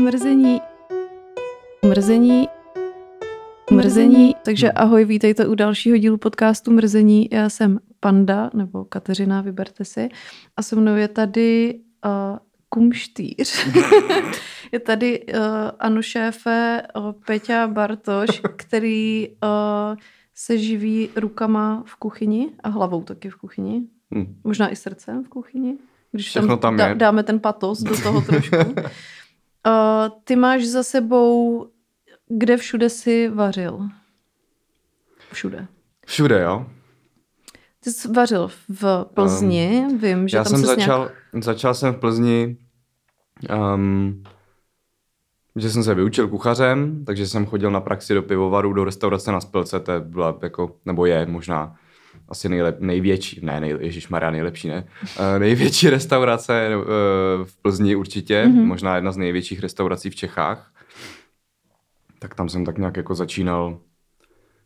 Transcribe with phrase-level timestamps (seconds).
[0.00, 0.60] Mrzení.
[1.88, 2.48] Mrzení.
[3.72, 4.34] Mrzení.
[4.44, 7.28] Takže ahoj, vítejte u dalšího dílu podcastu Mrzení.
[7.32, 10.08] Já jsem Panda, nebo Kateřina, vyberte si.
[10.56, 12.38] A se mnou je tady uh,
[12.68, 13.66] kumštýř.
[14.72, 15.40] je tady uh,
[15.78, 19.96] Anu šéfe uh, Peťa Bartoš, který uh,
[20.34, 23.82] se živí rukama v kuchyni a hlavou taky v kuchyni.
[24.10, 24.36] Hmm.
[24.44, 25.78] Možná i srdcem v kuchyni.
[26.16, 28.56] Když Všechno tam, tam dáme ten patos do toho trošku.
[28.56, 28.72] uh,
[30.24, 31.66] ty máš za sebou,
[32.28, 33.88] kde všude si vařil?
[35.32, 35.66] Všude.
[36.06, 36.66] Všude, jo.
[37.80, 41.44] Ty jsi vařil v Plzni, um, vím, že já tam jsem začal, nějak...
[41.44, 42.56] začal jsem v Plzni,
[43.74, 44.22] um,
[45.56, 49.40] že jsem se vyučil kuchařem, takže jsem chodil na praxi do pivovaru, do restaurace na
[49.40, 51.76] Spilce, to byla jako, nebo je možná
[52.28, 54.84] asi nejlep, největší, ne, nej, Maria nejlepší, ne,
[55.18, 56.84] uh, největší restaurace uh,
[57.44, 58.64] v Plzni určitě, mm-hmm.
[58.64, 60.72] možná jedna z největších restaurací v Čechách.
[62.18, 63.78] Tak tam jsem tak nějak jako začínal,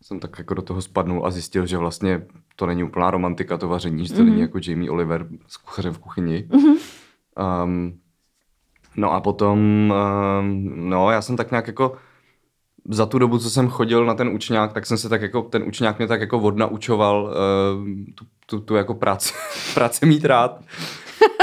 [0.03, 3.69] jsem tak jako do toho spadnul a zjistil, že vlastně to není úplná romantika, to
[3.69, 4.25] vaření, že to mm-hmm.
[4.25, 6.49] není jako Jamie Oliver s kuchařem v kuchyni.
[6.49, 6.77] Mm-hmm.
[7.65, 7.99] Um,
[8.97, 9.59] no a potom,
[10.41, 11.97] um, no já jsem tak nějak jako
[12.89, 15.63] za tu dobu, co jsem chodil na ten učňák, tak jsem se tak jako, ten
[15.63, 19.35] učňák mě tak jako odnaučoval uh, tu, tu, tu jako práci,
[19.75, 20.61] práci mít rád.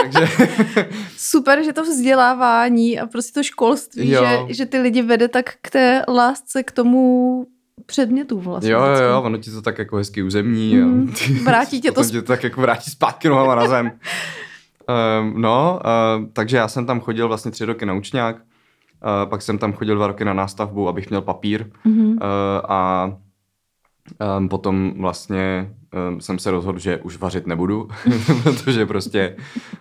[0.04, 0.28] Takže...
[1.18, 5.70] Super, že to vzdělávání a prostě to školství, že, že ty lidi vede tak k
[5.70, 7.46] té lásce, k tomu
[7.86, 8.72] předmětu vlastně.
[8.72, 10.76] Jo, jo, jo, ono ti to tak jako hezky uzemní.
[10.76, 12.04] Mm, ty, vrátí tě to.
[12.04, 13.92] Tě to tak jako vrátí zpátky nohama na zem.
[15.22, 18.36] um, no, uh, takže já jsem tam chodil vlastně tři roky na učňák.
[19.04, 21.66] Uh, pak jsem tam chodil dva roky na nástavbu, abych měl papír.
[21.86, 22.12] Mm-hmm.
[22.12, 22.18] Uh,
[22.70, 23.12] a
[24.38, 25.72] um, potom vlastně
[26.10, 27.88] um, jsem se rozhodl, že už vařit nebudu,
[28.44, 29.36] protože prostě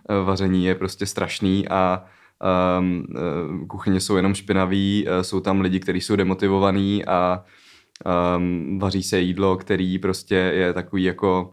[0.09, 2.05] uh, vaření je prostě strašný a
[2.79, 3.07] um,
[3.61, 7.45] uh, kuchyně jsou jenom špinaví, uh, jsou tam lidi, kteří jsou demotivovaní a
[8.37, 11.53] um, vaří se jídlo, který prostě je takový jako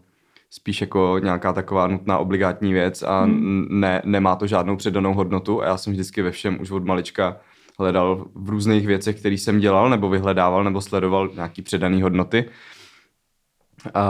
[0.50, 3.66] spíš jako nějaká taková nutná obligátní věc a hmm.
[3.70, 7.36] ne, nemá to žádnou předanou hodnotu a já jsem vždycky ve všem už od malička
[7.78, 12.50] hledal v různých věcech, které jsem dělal, nebo vyhledával, nebo sledoval nějaký předaný hodnoty.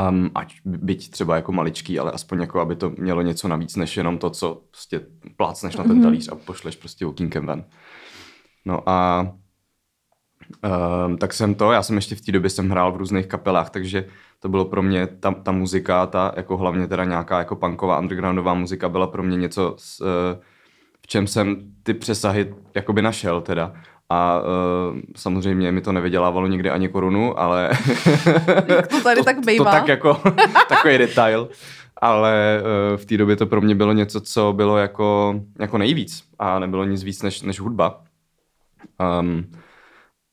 [0.09, 3.97] Um, ať byť třeba jako maličký, ale aspoň jako, aby to mělo něco navíc, než
[3.97, 5.01] jenom to, co prostě
[5.37, 6.03] plácneš na ten mhm.
[6.03, 7.65] talíř a pošleš prostě okýnkem ven.
[8.65, 9.29] No a
[11.07, 13.71] um, tak jsem to, já jsem ještě v té době jsem hrál v různých kapelách,
[13.71, 14.09] takže
[14.41, 18.55] to bylo pro mě, ta, ta muzika, ta jako hlavně teda nějaká jako punková undergroundová
[18.55, 20.07] muzika byla pro mě něco s, uh,
[21.05, 23.73] v čem jsem ty přesahy jakoby našel teda.
[24.11, 27.71] A uh, samozřejmě mi to nevydělávalo nikdy ani korunu, ale...
[28.91, 29.65] to tady to, tak bývá.
[29.65, 30.21] To tak jako,
[30.69, 31.49] takový detail.
[32.01, 36.25] Ale uh, v té době to pro mě bylo něco, co bylo jako, jako nejvíc.
[36.39, 38.03] A nebylo nic víc než, než hudba.
[39.21, 39.53] Um,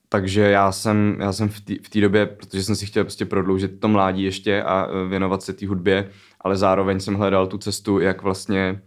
[0.09, 1.49] takže já jsem, já jsem
[1.83, 5.53] v té době, protože jsem si chtěl prostě prodloužit to mládí ještě a věnovat se
[5.53, 6.09] té hudbě,
[6.41, 8.81] ale zároveň jsem hledal tu cestu, jak vlastně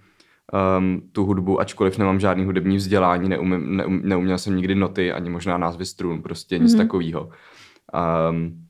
[0.53, 5.31] um, tu hudbu, ačkoliv nemám žádný hudební vzdělání, neumím, neum, neuměl jsem nikdy noty, ani
[5.31, 6.78] možná názvy strun, prostě nic mm-hmm.
[6.78, 7.31] takového.
[8.31, 8.65] Um,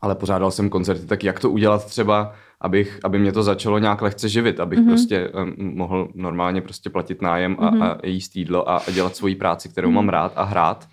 [0.00, 4.02] ale pořádal jsem koncerty, tak jak to udělat třeba, abych, aby mě to začalo nějak
[4.02, 4.88] lehce živit, abych mm-hmm.
[4.88, 7.82] prostě um, mohl normálně prostě platit nájem a, mm-hmm.
[7.82, 9.94] a jíst jídlo a, a dělat svoji práci, kterou mm-hmm.
[9.94, 10.88] mám rád a hrát.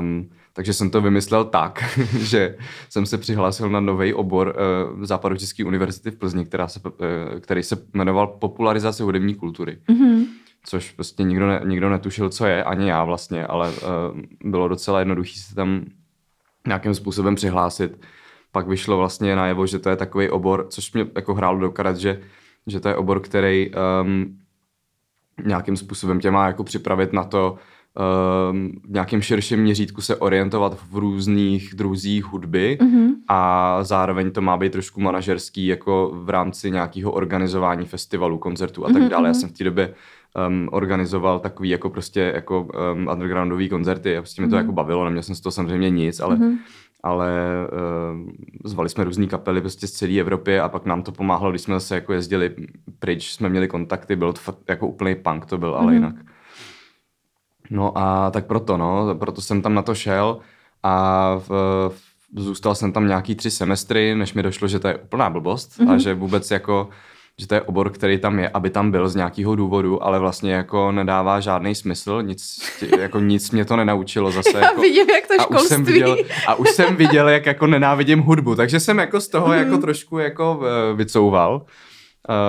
[0.00, 2.56] Um, takže jsem to vymyslel tak, že
[2.88, 4.56] jsem se přihlásil na nový obor
[4.96, 6.90] uh, Západočeské univerzity v Plzni, která se, uh,
[7.40, 9.78] který se jmenoval Popularizace hudební kultury.
[9.88, 10.26] Mm-hmm.
[10.64, 14.98] Což prostě nikdo, ne, nikdo netušil, co je, ani já vlastně, ale uh, bylo docela
[14.98, 15.84] jednoduché se tam
[16.66, 18.06] nějakým způsobem přihlásit.
[18.52, 21.96] Pak vyšlo vlastně najevo, že to je takový obor, což mě jako hrálo do karet,
[21.96, 22.20] že,
[22.66, 23.70] že to je obor, který
[24.02, 24.38] um,
[25.44, 27.58] nějakým způsobem tě má jako připravit na to,
[28.84, 33.10] v nějakém širším měřítku se orientovat v různých druzích hudby mm-hmm.
[33.28, 38.92] a zároveň to má být trošku manažerský jako v rámci nějakého organizování festivalů, koncertů a
[38.92, 39.08] tak mm-hmm.
[39.08, 39.28] dále.
[39.28, 39.94] Já jsem v té době
[40.48, 44.44] um, organizoval takový jako prostě jako um, undergroundový koncerty a prostě mm-hmm.
[44.44, 46.56] mě to jako bavilo, neměl jsem z toho samozřejmě nic, ale mm-hmm
[47.02, 47.30] ale
[47.72, 48.30] uh,
[48.64, 51.74] zvali jsme různé kapely prostě z celé Evropy a pak nám to pomáhalo, když jsme
[51.74, 52.54] zase jako jezdili
[52.98, 55.94] pryč, jsme měli kontakty, byl to fakt jako úplný punk to byl, ale mm-hmm.
[55.94, 56.14] jinak.
[57.70, 60.38] No a tak proto, no, proto jsem tam na to šel
[60.82, 61.48] a v,
[62.32, 65.78] v, zůstal jsem tam nějaký tři semestry, než mi došlo, že to je úplná blbost
[65.78, 65.88] mm-hmm.
[65.88, 66.00] a mhm.
[66.00, 66.88] že vůbec jako
[67.38, 70.52] že to je obor, který tam je, aby tam byl z nějakého důvodu, ale vlastně
[70.52, 72.60] jako nedává žádný smysl, nic,
[72.98, 74.50] jako nic mě to nenaučilo zase.
[74.54, 76.16] Já jako, vidím, jak to a už jsem viděl,
[76.46, 79.52] A už jsem viděl, jak jako nenávidím hudbu, takže jsem jako z toho mm.
[79.54, 80.60] jako trošku jako
[80.94, 81.62] vycouval.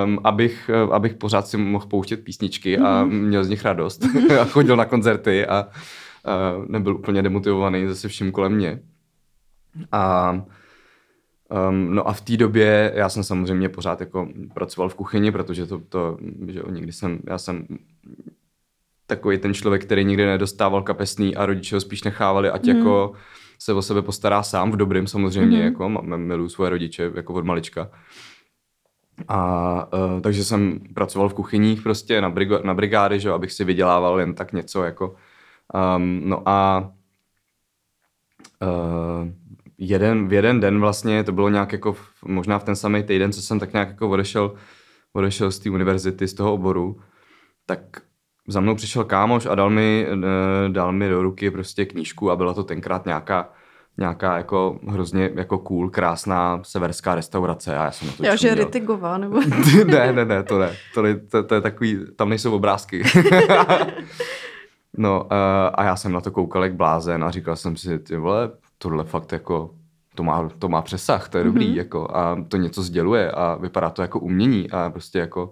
[0.06, 3.10] Um, abych, uh, abych pořád si mohl pouštět písničky a mm-hmm.
[3.10, 4.06] měl z nich radost
[4.42, 8.80] a chodil na koncerty a uh, nebyl úplně demotivovaný zase vším kolem mě.
[9.92, 10.34] A
[11.70, 15.66] Um, no a v té době já jsem samozřejmě pořád jako pracoval v kuchyni, protože
[15.66, 17.68] to, to že jo, nikdy jsem, já jsem
[19.06, 22.78] takový ten člověk, který nikdy nedostával kapesný a rodiče ho spíš nechávali, ať mm.
[22.78, 23.14] jako
[23.60, 25.64] se o sebe postará sám v dobrým samozřejmě, mm.
[25.64, 27.90] jako miluji svoje rodiče jako od malička.
[29.28, 33.64] A uh, takže jsem pracoval v kuchyních prostě na, brigo, na brigády, že abych si
[33.64, 35.16] vydělával jen tak něco jako.
[35.96, 36.90] Um, no a
[38.62, 39.28] uh,
[39.78, 43.31] jeden, v jeden den vlastně, to bylo nějak jako v, možná v ten samý týden,
[43.31, 44.56] co jsem tak nějak jako odešel,
[45.14, 47.02] odešel z té univerzity, z toho oboru,
[47.66, 47.80] tak
[48.48, 52.36] za mnou přišel kámoš a dal mi, eh, dal mi do ruky prostě knížku a
[52.36, 53.50] byla to tenkrát nějaká
[53.98, 58.56] nějaká jako hrozně jako cool, krásná severská restaurace a já jsem na to Já, že
[58.56, 59.42] Ritigová, nebo?
[59.86, 60.76] ne, ne, ne, to ne.
[60.94, 63.04] To, to, to, je takový, tam nejsou obrázky.
[64.98, 65.28] no uh,
[65.74, 69.04] a já jsem na to koukal jak blázen a říkal jsem si, ty vole, tohle
[69.04, 69.72] fakt jako,
[70.16, 71.48] to má, to má přesah, to je mm-hmm.
[71.48, 75.52] dobrý, jako a to něco sděluje a vypadá to jako umění a prostě jako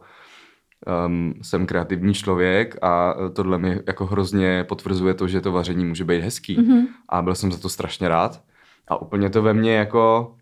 [1.08, 6.04] um, jsem kreativní člověk a tohle mi jako hrozně potvrzuje to, že to vaření může
[6.04, 6.58] být hezký.
[6.58, 6.86] Mm-hmm.
[7.10, 8.42] A byl jsem za to strašně rád.
[8.88, 10.36] A úplně to ve mně jako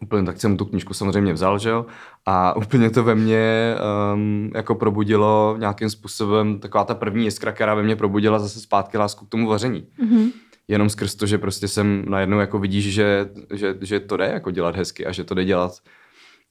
[0.00, 1.86] úplně tak jsem tu knížku samozřejmě vzal, že jo?
[2.26, 3.74] A úplně to ve mně
[4.14, 8.98] um, jako probudilo nějakým způsobem taková ta první jiskra, která ve mně probudila zase zpátky
[8.98, 9.86] lásku k tomu vaření.
[10.04, 10.32] Mm-hmm.
[10.68, 14.50] Jenom skrz to, že prostě jsem najednou jako vidíš, že, že, že to jde jako
[14.50, 15.72] dělat hezky a že to jde dělat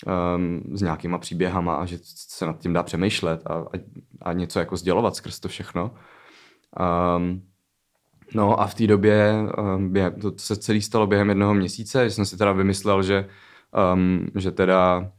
[0.06, 3.65] um, s nějakýma příběhama a že se nad tím dá přemýšlet a, a,
[4.21, 5.92] a něco jako sdělovat skrz to všechno.
[7.18, 7.42] Um,
[8.33, 9.33] no a v té době
[9.75, 13.27] um, během, to se celý stalo během jednoho měsíce, že jsem si teda vymyslel, že,
[13.94, 15.12] um, že teda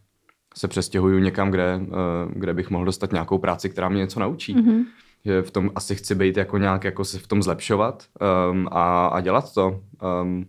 [0.56, 4.56] se přestěhuju někam, kde, uh, kde bych mohl dostat nějakou práci, která mě něco naučí.
[4.56, 4.84] Mm-hmm.
[5.24, 8.04] Že v tom asi chci být jako nějak, jako se v tom zlepšovat
[8.50, 9.80] um, a, a dělat to.
[10.22, 10.46] Um,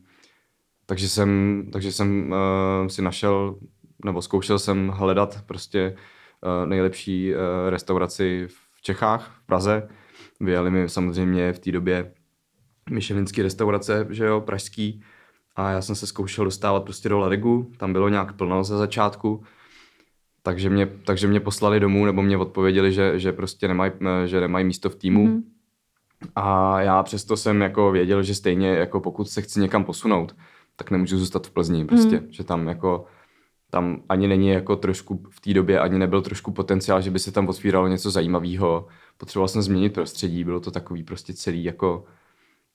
[0.85, 3.55] takže jsem, takže jsem uh, si našel
[4.05, 5.95] nebo zkoušel jsem hledat prostě
[6.61, 7.39] uh, nejlepší uh,
[7.69, 9.89] restauraci v Čechách, v Praze.
[10.39, 12.11] Vyjeli mi samozřejmě v té době
[12.89, 15.01] myšelinský restaurace, že jo, pražský.
[15.55, 19.43] A já jsem se zkoušel dostávat prostě do Ladegu, tam bylo nějak plno ze začátku.
[20.43, 23.91] Takže mě, takže mě poslali domů, nebo mě odpověděli, že, že prostě nemají
[24.25, 25.27] že nemaj místo v týmu.
[25.27, 25.43] Mm-hmm.
[26.35, 30.35] A já přesto jsem jako věděl, že stejně jako pokud se chci někam posunout,
[30.75, 32.27] tak nemůžu zůstat v Plzni prostě, mm.
[32.29, 33.05] že tam jako
[33.73, 37.31] tam ani není jako trošku v té době, ani nebyl trošku potenciál, že by se
[37.31, 38.87] tam otvíralo něco zajímavého.
[39.17, 42.05] Potřeboval jsem změnit prostředí, bylo to takový prostě celý jako,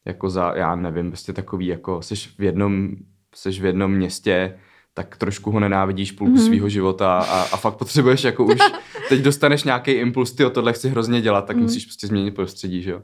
[0.05, 2.97] jako za, já nevím, prostě takový jako, jsi v jednom,
[3.35, 4.59] jsi v jednom městě,
[4.95, 6.47] tak trošku ho nenávidíš půlku mm-hmm.
[6.47, 8.59] svého života a, a fakt potřebuješ jako už,
[9.09, 11.62] teď dostaneš nějaký impuls, ty tohle chci hrozně dělat, tak mm.
[11.62, 13.03] musíš prostě změnit prostředí, že jo.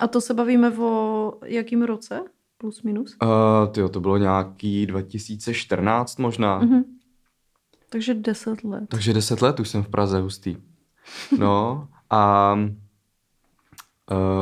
[0.00, 2.22] A to se bavíme o jakým roce?
[2.58, 3.16] Plus minus?
[3.22, 6.62] Uh, tyjo, to bylo nějaký 2014 možná.
[6.62, 6.95] Mm-hmm.
[7.90, 8.84] Takže deset let.
[8.88, 10.56] Takže deset let už jsem v Praze, hustý.
[11.38, 12.52] No a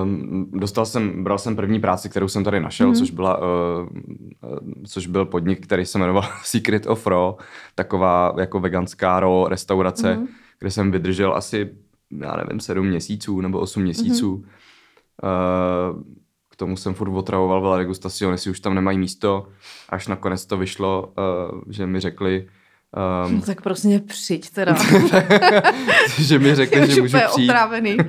[0.03, 2.99] um, dostal jsem, bral jsem první práci, kterou jsem tady našel, mm-hmm.
[2.99, 3.89] což, byla, uh,
[4.87, 7.35] což byl podnik, který se jmenoval Secret of Raw,
[7.75, 10.27] taková jako veganská raw restaurace, mm-hmm.
[10.59, 11.71] kde jsem vydržel asi,
[12.21, 14.37] já nevím, sedm měsíců nebo osm měsíců.
[14.37, 15.95] Mm-hmm.
[15.95, 16.03] Uh,
[16.51, 19.49] k tomu jsem furt otravoval vela degustacion, jestli už tam nemají místo,
[19.89, 21.13] až nakonec to vyšlo,
[21.53, 22.49] uh, že mi řekli,
[23.27, 24.77] Um, no tak prostě přijď teda.
[26.19, 27.51] že mi řekli, že můžu přijít.
[27.51, 27.97] Otrávený.
[27.97, 28.05] uh,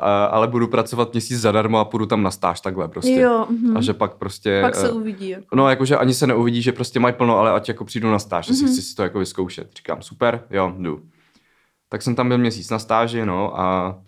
[0.00, 3.20] a, ale budu pracovat měsíc zadarmo a půjdu tam na stáž takhle prostě.
[3.20, 3.76] Jo, mm.
[3.76, 4.60] A že pak prostě...
[4.62, 5.28] Pak se uvidí.
[5.28, 5.56] Jako.
[5.56, 8.50] No jakože ani se neuvidí, že prostě mají plno, ale ať jako přijdu na stáž,
[8.50, 8.74] mm-hmm.
[8.74, 9.70] si chci to jako vyzkoušet.
[9.76, 11.02] Říkám, super, jo, jdu.
[11.88, 13.98] Tak jsem tam byl měsíc na stáži, no a,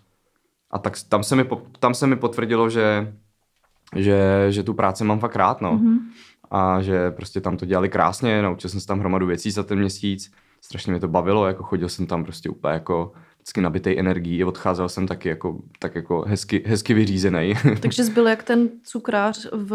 [0.71, 1.45] a tak tam se mi,
[1.79, 3.13] tam se mi potvrdilo, že,
[3.95, 5.77] že, že tu práci mám fakt rád, no.
[5.77, 5.97] Mm-hmm
[6.53, 9.79] a že prostě tam to dělali krásně, naučil jsem se tam hromadu věcí za ten
[9.79, 10.31] měsíc,
[10.61, 14.89] strašně mě to bavilo, jako chodil jsem tam prostě úplně jako vždycky nabitej energií, odcházel
[14.89, 17.53] jsem taky jako, tak jako hezky, hezky vyřízený.
[17.79, 19.73] Takže zbyl jak ten cukrář v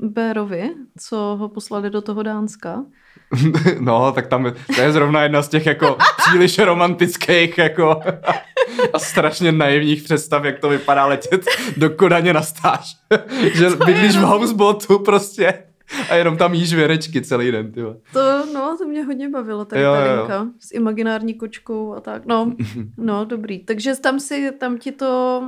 [0.00, 2.84] Bérovi, co ho poslali do toho Dánska.
[3.80, 8.00] no, tak tam to je zrovna jedna z těch jako příliš romantických jako
[8.92, 11.44] a strašně naivních představ, jak to vypadá letět
[11.76, 12.96] do Kodaně na stáž.
[13.54, 15.54] že bydlíš v houseboatu prostě
[16.10, 17.80] a jenom tam jíš věrečky celý den, ty.
[18.12, 22.26] To, no, to mě hodně bavilo, tady jo, ta linka s imaginární kočkou a tak.
[22.26, 22.52] No,
[22.96, 23.58] no, dobrý.
[23.58, 25.42] Takže tam si, tam ti to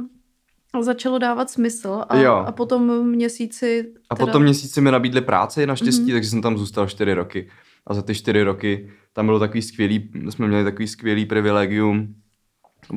[0.81, 2.35] začalo dávat smysl a, jo.
[2.35, 3.83] a potom měsíci...
[3.83, 4.05] Teda...
[4.11, 6.13] A potom měsíci mi nabídli práci naštěstí, mm-hmm.
[6.13, 7.49] takže jsem tam zůstal čtyři roky.
[7.87, 12.15] a za ty čtyři roky tam bylo takový skvělý, jsme měli takový skvělý privilegium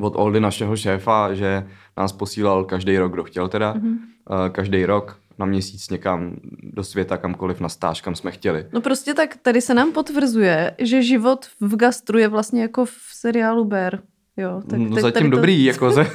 [0.00, 1.66] od Oldy našeho šéfa, že
[1.96, 4.50] nás posílal každý rok, kdo chtěl teda, mm-hmm.
[4.50, 8.66] každý rok na měsíc někam do světa, kamkoliv na stáž, kam jsme chtěli.
[8.72, 12.92] No prostě tak tady se nám potvrzuje, že život v gastru je vlastně jako v
[13.12, 13.98] seriálu Bear.
[14.36, 15.68] Jo, tak, no, tak zatím dobrý, to...
[15.68, 16.00] jako ze...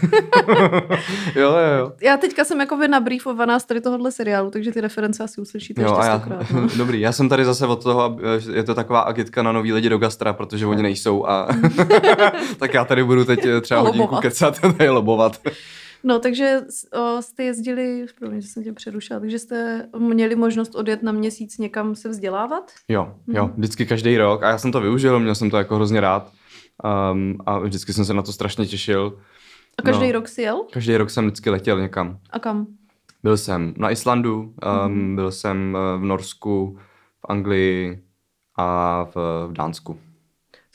[1.36, 1.92] jo, jo, jo.
[2.02, 5.82] Já teďka jsem jako by nabriefovaná z tady tohohle seriálu, takže ty reference asi uslyšíte
[5.82, 6.24] jo, ještě já...
[6.54, 6.68] No.
[6.78, 8.18] dobrý, já jsem tady zase od toho,
[8.54, 11.48] je to taková agitka na nový lidi do gastra, protože oni nejsou a
[12.58, 13.98] tak já tady budu teď eh, třeba lobovat.
[13.98, 15.40] hodinku kecat a lobovat.
[16.08, 16.62] No, takže
[16.94, 21.58] o, jste jezdili, promiň, že jsem tě přerušila, takže jste měli možnost odjet na měsíc
[21.58, 22.72] někam se vzdělávat?
[22.88, 23.54] Jo, jo, hmm.
[23.58, 26.32] vždycky každý rok a já jsem to využil, měl jsem to jako hrozně rád
[27.12, 29.20] um, a vždycky jsem se na to strašně těšil.
[29.78, 30.66] A každý no, rok jsi jel?
[30.72, 32.20] Každý rok jsem vždycky letěl někam.
[32.30, 32.68] A kam?
[33.24, 34.54] Byl jsem na Islandu, um,
[34.86, 35.16] hmm.
[35.16, 36.78] byl jsem eh, v Norsku,
[37.20, 38.04] v Anglii
[38.58, 39.16] a v,
[39.48, 40.00] v Dánsku.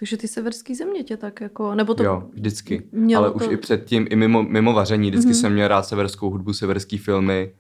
[0.01, 2.03] Takže ty severský země tě tak jako, nebo to...
[2.03, 2.83] Jo, vždycky,
[3.17, 3.35] ale to...
[3.35, 5.41] už i předtím, i mimo, mimo vaření, vždycky mm-hmm.
[5.41, 7.53] jsem měl rád severskou hudbu, severský filmy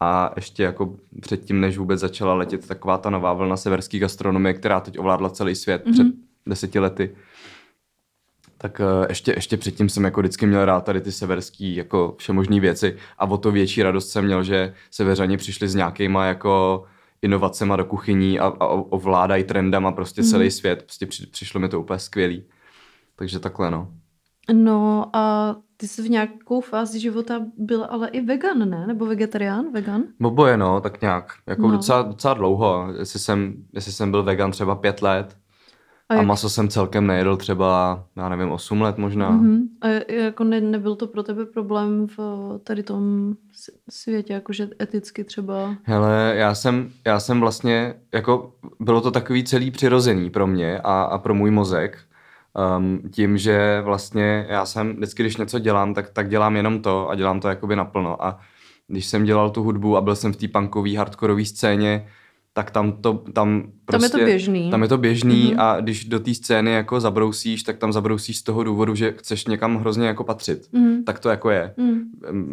[0.00, 4.80] a ještě jako předtím, než vůbec začala letět taková ta nová vlna severské gastronomie, která
[4.80, 5.92] teď ovládla celý svět mm-hmm.
[5.92, 6.06] před
[6.46, 7.16] deseti lety,
[8.58, 12.60] tak eh, ještě, ještě předtím jsem jako vždycky měl rád tady ty severský jako všemožné
[12.60, 16.84] věci a o to větší radost jsem měl, že severani přišli s nějakýma jako
[17.22, 20.50] inovacema do kuchyní a, a ovládají trendama prostě celý mm.
[20.50, 20.82] svět.
[20.82, 22.44] Prostě při, přišlo mi to úplně skvělý.
[23.16, 23.88] Takže takhle, no.
[24.52, 28.86] No a ty jsi v nějakou fázi života byl ale i vegan, ne?
[28.86, 30.02] Nebo vegetarián, vegan?
[30.22, 31.32] Oboje, no, tak nějak.
[31.46, 31.70] Jako no.
[31.70, 32.88] docela, docela dlouho.
[32.98, 35.36] Jestli jsem, jestli jsem byl vegan třeba pět let,
[36.08, 36.22] a, jak...
[36.22, 39.32] a maso jsem celkem nejedl třeba, já nevím, 8 let možná.
[39.32, 39.60] Mm-hmm.
[39.80, 42.18] A jako ne, nebyl to pro tebe problém v
[42.64, 43.34] tady tom
[43.90, 45.74] světě, jakože eticky třeba?
[45.82, 51.02] Hele, já jsem, já jsem vlastně, jako bylo to takový celý přirozený pro mě a,
[51.02, 51.98] a pro můj mozek,
[52.78, 57.10] um, tím, že vlastně já jsem, vždycky když něco dělám, tak, tak dělám jenom to
[57.10, 58.40] a dělám to jakoby naplno a
[58.86, 62.06] když jsem dělal tu hudbu a byl jsem v té punkové, hardkorové scéně,
[62.58, 64.70] tak tam to, tam prostě, tam je to prostě běžný.
[64.70, 65.60] Tam je to běžný mm-hmm.
[65.60, 69.46] a když do té scény jako zabrousíš, tak tam zabrousíš z toho důvodu, že chceš
[69.46, 70.68] někam hrozně jako patřit.
[70.74, 71.04] Mm-hmm.
[71.04, 71.74] Tak to jako je.
[71.78, 72.02] Mm-hmm.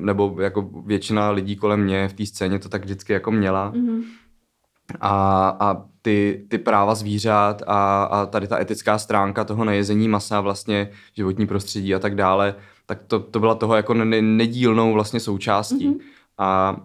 [0.06, 3.72] Nebo jako většina lidí kolem mě v té scéně to tak vždycky jako měla.
[3.76, 4.04] Mm-hmm.
[5.00, 10.42] A, a ty, ty práva zvířat a, a tady ta etická stránka toho nejezení masa,
[10.42, 15.90] vlastně životní prostředí a tak dále, tak to, to byla toho jako nedílnou vlastně součástí.
[15.90, 16.00] Mm-hmm.
[16.38, 16.78] A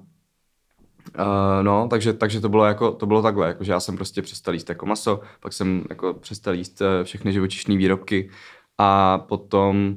[1.19, 4.23] Uh, no, takže, takže to bylo jako, to bylo takhle, jako, že já jsem prostě
[4.23, 8.31] přestal jíst jako maso, pak jsem jako přestal jíst uh, všechny živočišné výrobky
[8.79, 9.97] a potom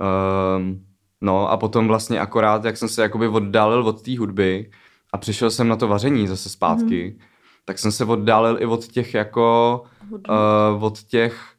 [0.00, 0.76] uh,
[1.20, 4.70] no a potom vlastně akorát, jak jsem se jakoby oddálil od té hudby
[5.12, 7.24] a přišel jsem na to vaření zase zpátky, mm.
[7.64, 11.53] tak jsem se oddálil i od těch jako, uh, od těch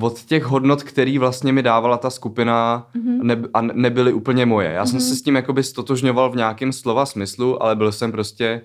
[0.00, 3.22] od těch hodnot, který vlastně mi dávala ta skupina mm-hmm.
[3.22, 4.72] ne, a nebyly úplně moje.
[4.72, 4.90] Já mm-hmm.
[4.90, 8.62] jsem se s tím jakoby stotožňoval v nějakém slova smyslu, ale byl jsem prostě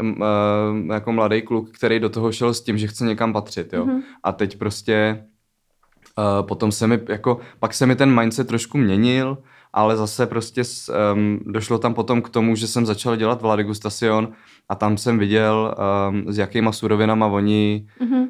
[0.00, 3.86] uh, jako mladý kluk, který do toho šel s tím, že chce někam patřit, jo.
[3.86, 4.02] Mm-hmm.
[4.22, 5.24] A teď prostě
[6.18, 9.38] uh, potom se mi, jako, pak se mi ten mindset trošku měnil,
[9.72, 13.44] ale zase prostě s, um, došlo tam potom k tomu, že jsem začal dělat v
[13.44, 14.28] La Degustacion
[14.68, 15.74] a tam jsem viděl,
[16.10, 18.22] um, s jakýma surovinama oni mm-hmm.
[18.22, 18.28] uh,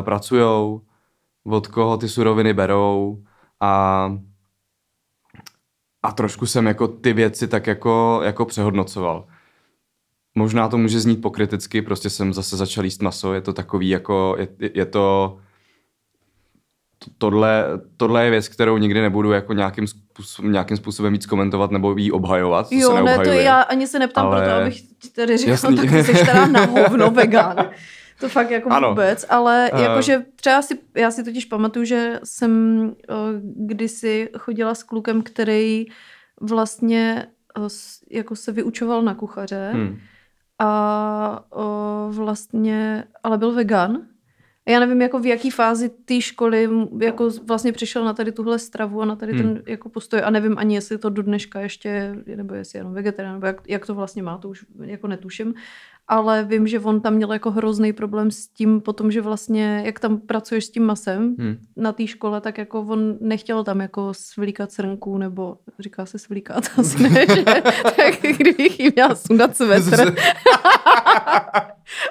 [0.00, 0.80] pracujou,
[1.44, 3.22] od koho ty suroviny berou
[3.60, 4.12] a
[6.02, 9.26] a trošku jsem jako ty věci tak jako, jako přehodnocoval.
[10.34, 14.36] Možná to může znít pokriticky, prostě jsem zase začal jíst maso, je to takový jako,
[14.38, 15.38] je, je to,
[17.18, 17.64] tohle,
[17.96, 22.12] tohle je věc, kterou nikdy nebudu jako nějakým, způsobem, nějakým způsobem víc komentovat nebo jí
[22.12, 22.66] obhajovat.
[22.70, 24.40] Jo, ne, to já ani se neptám ale...
[24.40, 24.82] proto, abych
[25.14, 25.76] tady říkal, Jasný.
[25.76, 27.56] tak jsi teda na hovno vegan.
[28.22, 28.88] To fakt jako ano.
[28.88, 29.80] vůbec, ale uh...
[29.80, 33.16] jakože třeba si, já si totiž pamatuju, že jsem uh,
[33.66, 35.86] kdysi chodila s klukem, který
[36.40, 37.26] vlastně
[37.58, 37.68] uh,
[38.10, 39.98] jako se vyučoval na kuchaře hmm.
[40.58, 44.02] a uh, vlastně, ale byl vegan.
[44.68, 46.68] Já nevím, jako v jaký fázi té školy
[47.00, 49.54] jako vlastně přišel na tady tuhle stravu a na tady hmm.
[49.54, 53.34] ten jako postoj a nevím ani, jestli to do dneška ještě, nebo jestli jenom vegetarián,
[53.34, 55.54] nebo jak, jak to vlastně má, to už jako netuším
[56.12, 60.00] ale vím, že on tam měl jako hrozný problém s tím potom, že vlastně, jak
[60.00, 61.56] tam pracuješ s tím masem hmm.
[61.76, 66.64] na té škole, tak jako on nechtěl tam jako svlíkat srnku, nebo říká se svlíkat,
[66.78, 67.42] asi ne, že,
[67.96, 70.00] tak kdybych jí měla sundat svetr.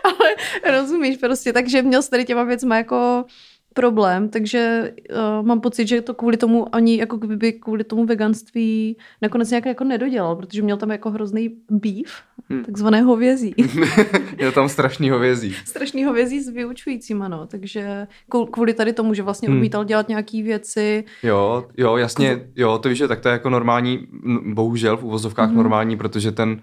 [0.04, 0.36] ale
[0.72, 3.26] rozumíš prostě, takže měl s tady těma věcma jako
[3.74, 4.94] problém, takže
[5.40, 9.66] uh, mám pocit, že to kvůli tomu ani jako kdyby kvůli tomu veganství nakonec nějak
[9.66, 12.12] jako nedodělal, protože měl tam jako hrozný beef,
[12.50, 12.64] hmm.
[12.64, 13.56] takzvané hovězí.
[14.38, 15.56] je tam strašný hovězí.
[15.66, 18.08] strašný hovězí s vyučujícíma, no, takže
[18.52, 19.58] kvůli tady tomu, že vlastně hmm.
[19.58, 21.04] odmítal dělat nějaký věci.
[21.24, 24.08] Jo, jo, jasně, jo, to víš, že tak to je jako normální,
[24.46, 25.58] bohužel v uvozovkách hmm.
[25.58, 26.62] normální, protože ten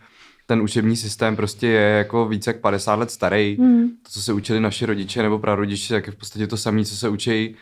[0.48, 3.56] ten učební systém prostě je jako více jak 50 let starý.
[3.60, 3.88] Hmm.
[3.88, 6.96] To, co se učili naši rodiče nebo prarodiče, tak je v podstatě to samé, co
[6.96, 7.54] se učí,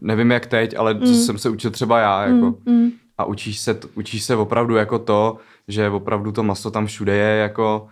[0.00, 1.06] nevím jak teď, ale hmm.
[1.06, 2.24] co jsem se učil třeba já.
[2.24, 2.58] Hmm, jako.
[2.66, 2.90] Hmm.
[3.18, 7.38] A učíš se, učíš se opravdu jako to, že opravdu to maso tam všude je
[7.38, 7.88] jako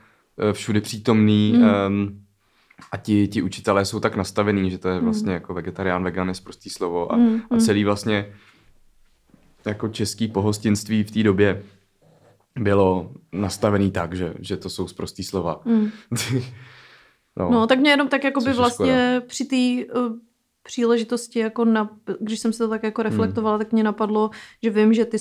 [0.51, 1.53] e, všude přítomný.
[1.57, 1.71] Hmm.
[1.87, 2.21] Um,
[2.93, 5.05] a ti, ti učitelé jsou tak nastavený, že to je hmm.
[5.05, 8.27] vlastně jako vegetarián, vegan je prostý slovo a, mm, a celý vlastně
[9.65, 11.63] jako český pohostinství v té době
[12.59, 15.61] bylo nastavený tak, že, že to jsou zprostý slova.
[15.65, 15.91] Mm.
[17.37, 17.51] no.
[17.51, 19.27] no, tak mě jenom tak jako by vlastně škoda.
[19.27, 20.17] při té uh,
[20.63, 23.59] příležitosti, jako na, když jsem se to tak jako reflektovala, mm.
[23.59, 24.31] tak mě napadlo,
[24.63, 25.17] že vím, že ty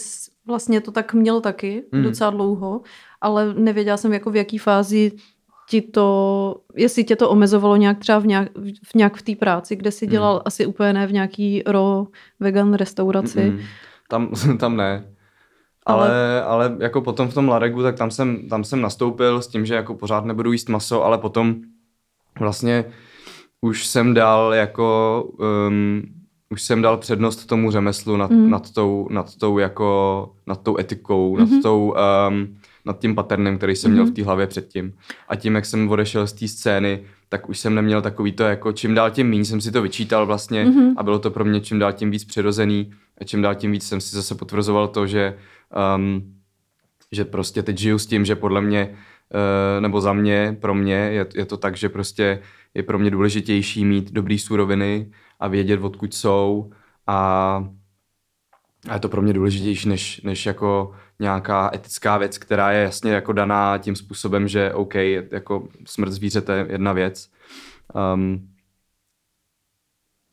[0.45, 2.03] vlastně to tak měl taky mm.
[2.03, 2.81] docela dlouho,
[3.21, 5.11] ale nevěděla jsem jako v jaký fázi
[5.69, 8.49] ti to, jestli tě to omezovalo nějak třeba v nějak
[8.83, 10.11] v, nějak v té práci, kde jsi hmm.
[10.11, 10.41] dělal mm.
[10.45, 12.05] asi úplně ne v nějaký raw
[12.39, 13.39] vegan restauraci.
[13.39, 13.61] Mm-mm.
[14.09, 15.16] Tam, tam ne.
[15.87, 19.65] Ale, ale jako potom v tom Laregu, tak tam jsem, tam jsem nastoupil s tím,
[19.65, 21.55] že jako pořád nebudu jíst maso, ale potom
[22.39, 22.85] vlastně
[23.61, 25.23] už jsem dal jako
[25.67, 26.03] um,
[26.49, 28.49] už jsem dal přednost tomu řemeslu nad, mm.
[28.49, 31.51] nad, tou, nad tou jako nad tou etikou, mm-hmm.
[31.51, 31.95] nad tou
[32.29, 33.93] um, nad tím paternem, který jsem mm-hmm.
[33.93, 34.93] měl v té hlavě předtím.
[35.29, 38.71] A tím, jak jsem odešel z té scény, tak už jsem neměl takový to jako
[38.71, 40.93] čím dál tím méně jsem si to vyčítal vlastně mm-hmm.
[40.97, 42.91] a bylo to pro mě čím dál tím víc přirozený
[43.25, 45.37] čím dál tím víc jsem si zase potvrzoval to, že
[45.95, 46.33] um,
[47.11, 50.93] že prostě teď žiju s tím, že podle mě, uh, nebo za mě, pro mě
[50.93, 52.41] je, je to tak, že prostě
[52.73, 56.71] je pro mě důležitější mít dobrý suroviny a vědět, odkud jsou
[57.07, 57.17] a,
[58.89, 63.11] a je to pro mě důležitější, než, než jako nějaká etická věc, která je jasně
[63.11, 64.95] jako daná tím způsobem, že OK,
[65.31, 67.29] jako smrt zvířete je jedna věc.
[68.13, 68.49] Um,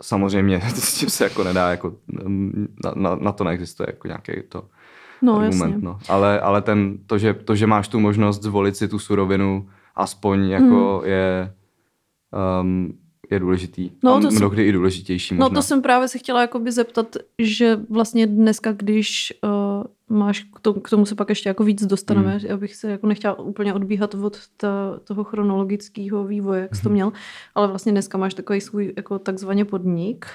[0.02, 1.94] samozřejmě s tím se jako nedá, jako
[2.84, 4.64] na, na, na to neexistuje jako nějaký to
[5.22, 5.70] no, argument.
[5.72, 5.84] Jasně.
[5.84, 5.98] No.
[6.08, 10.48] Ale, ale ten, to, že, to, že máš tu možnost zvolit si tu surovinu, aspoň
[10.48, 11.10] jako hmm.
[11.10, 11.54] je,
[12.60, 12.98] um,
[13.30, 13.90] je důležitý.
[14.02, 15.48] No, a to mnohdy jsem, i důležitější možná.
[15.48, 19.50] No to jsem právě se chtěla jakoby zeptat, že vlastně dneska, když uh,
[20.14, 22.52] máš, k tomu, k tomu se pak ještě jako víc dostaneme, hmm.
[22.52, 26.94] abych se jako nechtěla úplně odbíhat od ta, toho chronologického vývoje, jak jsi to hmm.
[26.94, 27.12] měl,
[27.54, 30.26] ale vlastně dneska máš takový svůj jako takzvaně podnik,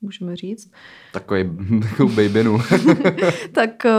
[0.00, 0.70] můžeme říct.
[1.12, 1.44] Takový
[2.16, 2.58] babinu.
[3.52, 3.90] tak, eh,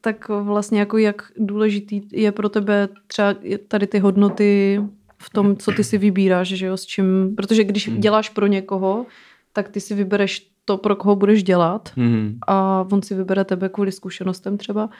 [0.00, 3.34] tak vlastně jako jak důležitý je pro tebe třeba
[3.68, 4.80] tady ty hodnoty
[5.18, 8.00] v tom, co ty si vybíráš, že jo, s čím, protože když hmm.
[8.00, 9.06] děláš pro někoho,
[9.52, 12.38] tak ty si vybereš to, pro koho budeš dělat hmm.
[12.46, 14.90] a on si vybere tebe kvůli zkušenostem třeba,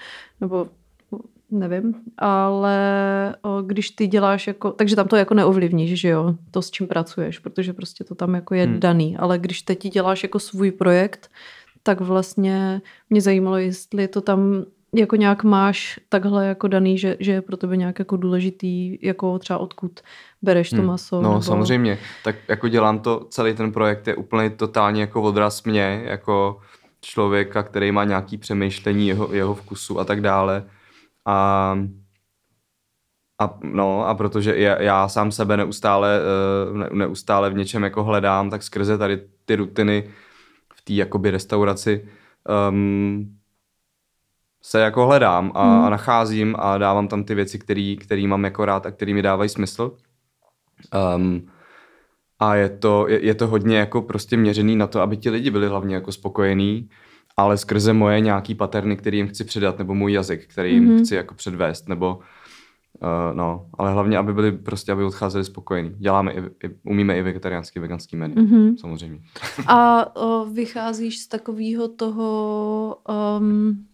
[0.40, 0.66] nebo
[1.50, 2.76] nevím, ale
[3.42, 6.86] o, když ty děláš jako, takže tam to jako neovlivníš, že jo, to s čím
[6.86, 8.80] pracuješ, protože prostě to tam jako je hmm.
[8.80, 11.30] daný, ale když teď děláš jako svůj projekt,
[11.82, 17.32] tak vlastně mě zajímalo, jestli to tam jako nějak máš takhle jako daný, že, že
[17.32, 20.00] je pro tebe nějak jako důležitý, jako třeba odkud
[20.42, 20.86] bereš to hmm.
[20.86, 21.22] maso.
[21.22, 21.42] No nebo...
[21.42, 26.60] samozřejmě, tak jako dělám to, celý ten projekt je úplně totálně jako odraz mě, jako
[27.00, 30.64] člověka, který má nějaký přemýšlení jeho, jeho vkusu a tak dále.
[31.26, 31.78] A,
[33.40, 38.04] a, no, a protože já, já sám sebe neustále, eh, ne, neustále v něčem jako
[38.04, 40.10] hledám, tak skrze tady ty rutiny
[40.74, 42.08] v té jakoby restauraci
[42.70, 43.38] um,
[44.62, 45.90] se jako hledám a, hmm.
[45.90, 47.58] nacházím a dávám tam ty věci,
[47.98, 49.96] které mám jako rád a které mi dávají smysl.
[51.16, 51.46] Um,
[52.38, 55.50] a je to, je, je to hodně jako prostě měřený na to, aby ti lidi
[55.50, 56.88] byli hlavně jako spokojení
[57.36, 61.04] ale skrze moje nějaký paterny, který jim chci předat, nebo můj jazyk, který jim mm-hmm.
[61.04, 65.94] chci jako předvést, nebo uh, no, ale hlavně, aby byli prostě, aby odcházeli spokojení.
[65.98, 68.76] Děláme i, i umíme i vegetariánský, veganský menu, mm-hmm.
[68.76, 69.20] samozřejmě.
[69.66, 72.96] A o, vycházíš z takového toho
[73.38, 73.86] um,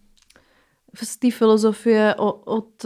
[1.03, 2.85] z té filozofie o, od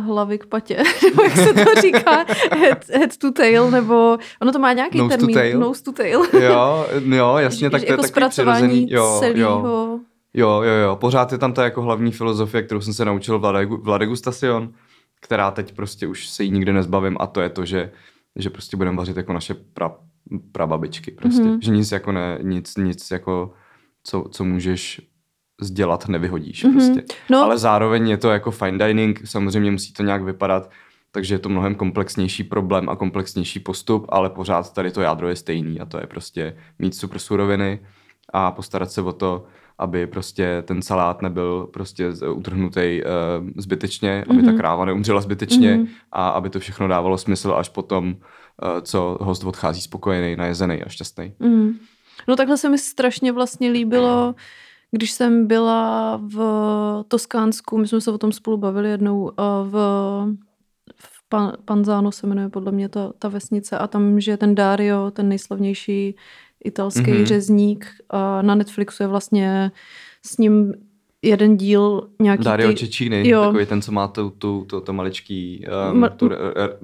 [0.00, 2.10] hlavy k patě, nebo jak se to říká,
[2.52, 5.60] head, head to tail, nebo ono to má nějaký nose termín, to tail.
[5.60, 6.22] nose to tail.
[6.32, 8.86] jo, jo, jasně, tak to jako je takový přirozený.
[8.90, 9.48] Jo, celýho...
[9.48, 10.00] jo.
[10.38, 13.88] Jo, jo, jo, pořád je tam ta jako hlavní filozofie, kterou jsem se naučil v
[13.88, 14.72] La Degustacion,
[15.20, 17.92] která teď prostě už se jí nikdy nezbavím a to je to, že,
[18.36, 19.96] že prostě budeme vařit jako naše pra,
[20.52, 21.42] prababičky prostě.
[21.42, 21.58] Mm-hmm.
[21.62, 23.52] Že nic jako ne, nic, nic jako,
[24.02, 25.00] co, co můžeš
[25.60, 26.72] sdělat nevyhodíš mm-hmm.
[26.72, 27.14] prostě.
[27.30, 27.42] No.
[27.42, 30.70] Ale zároveň je to jako fine dining, samozřejmě musí to nějak vypadat,
[31.12, 35.36] takže je to mnohem komplexnější problém a komplexnější postup, ale pořád tady to jádro je
[35.36, 37.80] stejný a to je prostě mít super suroviny
[38.32, 39.44] a postarat se o to,
[39.78, 44.52] aby prostě ten salát nebyl prostě utrhnutý uh, zbytečně, aby mm-hmm.
[44.52, 45.88] ta kráva neumřela zbytečně mm-hmm.
[46.12, 50.88] a aby to všechno dávalo smysl až potom, uh, co host odchází spokojený, najezený a
[50.88, 51.32] šťastný.
[51.38, 51.72] Mm.
[52.28, 54.34] No takhle se mi strašně vlastně líbilo,
[54.90, 56.38] když jsem byla v
[57.08, 59.32] Toskánsku, my jsme se o tom spolu bavili jednou,
[59.64, 59.72] v,
[60.96, 65.10] v Pan, Panzano se jmenuje podle mě ta, ta vesnice a tam, že ten Dario,
[65.10, 66.16] ten nejslavnější
[66.64, 67.24] italský mm-hmm.
[67.24, 69.72] řezník a na Netflixu je vlastně
[70.26, 70.72] s ním
[71.26, 72.44] jeden díl nějaký...
[72.44, 72.74] Dario ty...
[72.74, 73.40] Čečíny, jo.
[73.44, 76.08] takový ten, co má tu, tu, to, to maličký, um, Ma...
[76.08, 76.30] tu,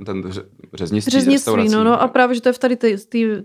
[0.06, 0.30] ten
[0.74, 2.76] řeznictví, řeznictví no, no a právě, že to je v tady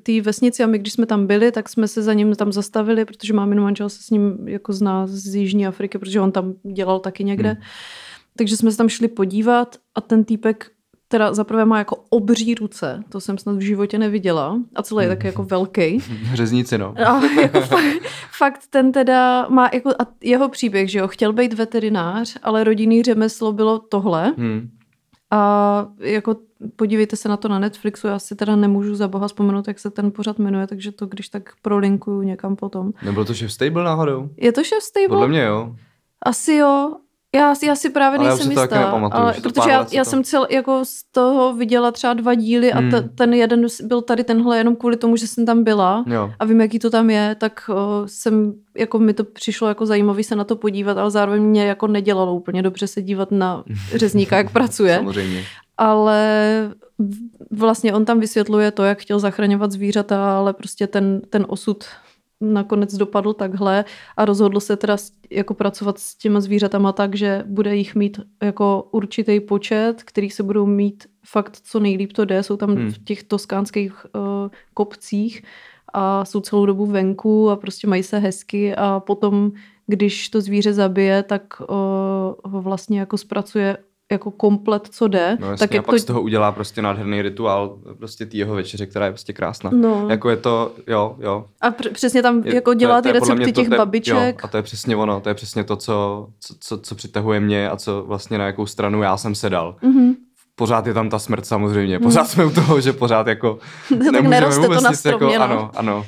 [0.04, 3.06] té vesnici a my, když jsme tam byli, tak jsme se za ním tam zastavili,
[3.06, 7.00] protože máminu manžel se s ním jako zná z Jižní Afriky, protože on tam dělal
[7.00, 7.50] taky někde.
[7.50, 7.62] Hmm.
[8.38, 10.72] Takže jsme se tam šli podívat a ten týpek
[11.08, 15.10] teda zaprvé má jako obří ruce, to jsem snad v životě neviděla a celý je
[15.10, 16.00] taky jako velký.
[16.34, 16.94] Řeznici, no.
[17.08, 21.54] A jako fakt, fakt ten teda má jako a jeho příběh, že jo, chtěl být
[21.54, 24.34] veterinář, ale rodinný řemeslo bylo tohle.
[24.38, 24.70] Hmm.
[25.32, 26.36] A jako
[26.76, 29.90] podívejte se na to na Netflixu, já si teda nemůžu za boha vzpomenout, jak se
[29.90, 32.92] ten pořad jmenuje, takže to když tak prolinkuju někam potom.
[33.04, 34.30] Nebyl to Chef Stable náhodou?
[34.38, 35.08] Je to Chef Stable?
[35.08, 35.76] Podle mě jo.
[36.26, 36.96] Asi jo,
[37.36, 41.04] já, já si právě ale nejsem jistá, ale, protože já, já jsem cel, jako z
[41.12, 42.92] toho viděla třeba dva díly a hmm.
[42.92, 46.32] t, ten jeden byl tady tenhle jenom kvůli tomu, že jsem tam byla jo.
[46.40, 50.24] a vím, jaký to tam je, tak o, jsem, jako mi to přišlo jako zajímavý
[50.24, 53.64] se na to podívat, ale zároveň mě jako nedělalo úplně dobře se dívat na
[53.96, 54.96] řezníka, jak pracuje.
[54.96, 55.44] Samozřejmě.
[55.78, 56.72] Ale
[57.52, 61.84] vlastně on tam vysvětluje to, jak chtěl zachraňovat zvířata, ale prostě ten, ten osud
[62.42, 63.86] nakonec dopadl takhle
[64.18, 64.98] a rozhodl se teda
[65.30, 70.44] jako pracovat s těma zvířatama tak, že bude jich mít jako určitý počet, který se
[70.44, 72.44] budou mít fakt co nejlíp to jde.
[72.44, 72.92] Jsou tam hmm.
[72.92, 74.22] v těch toskánských uh,
[74.74, 75.44] kopcích
[75.94, 79.52] a jsou celou dobu venku a prostě mají se hezky a potom,
[79.88, 81.68] když to zvíře zabije, tak uh,
[82.44, 83.78] ho vlastně jako zpracuje
[84.12, 85.38] jako komplet, co jde.
[85.40, 86.00] No jasně, tak jak a pak to...
[86.00, 89.72] z toho udělá prostě nádherný rituál prostě té jeho večeře, která je prostě krásná.
[89.74, 90.10] No.
[90.10, 91.46] Jako je to, jo, jo.
[91.62, 94.36] A pr- přesně tam je, jako dělá ty recepty těch to, babiček.
[94.36, 97.40] Jo, a to je přesně ono, to je přesně to, co, co, co, co přitahuje
[97.40, 99.76] mě a co vlastně na jakou stranu já jsem sedal.
[99.84, 100.16] Mm-hmm.
[100.56, 102.28] Pořád je tam ta smrt samozřejmě, pořád mm.
[102.28, 105.60] jsme u toho, že pořád jako nemůžeme vůbec to na stromě, jako, no.
[105.60, 106.06] ano, ano.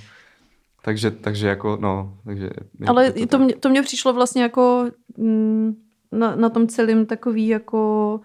[0.81, 2.13] Takže, takže jako, no.
[2.25, 2.49] Takže,
[2.87, 4.85] Ale to, to, mě, to mě přišlo vlastně jako...
[5.17, 5.73] Mm,
[6.11, 8.19] na, na tom celém takový jako,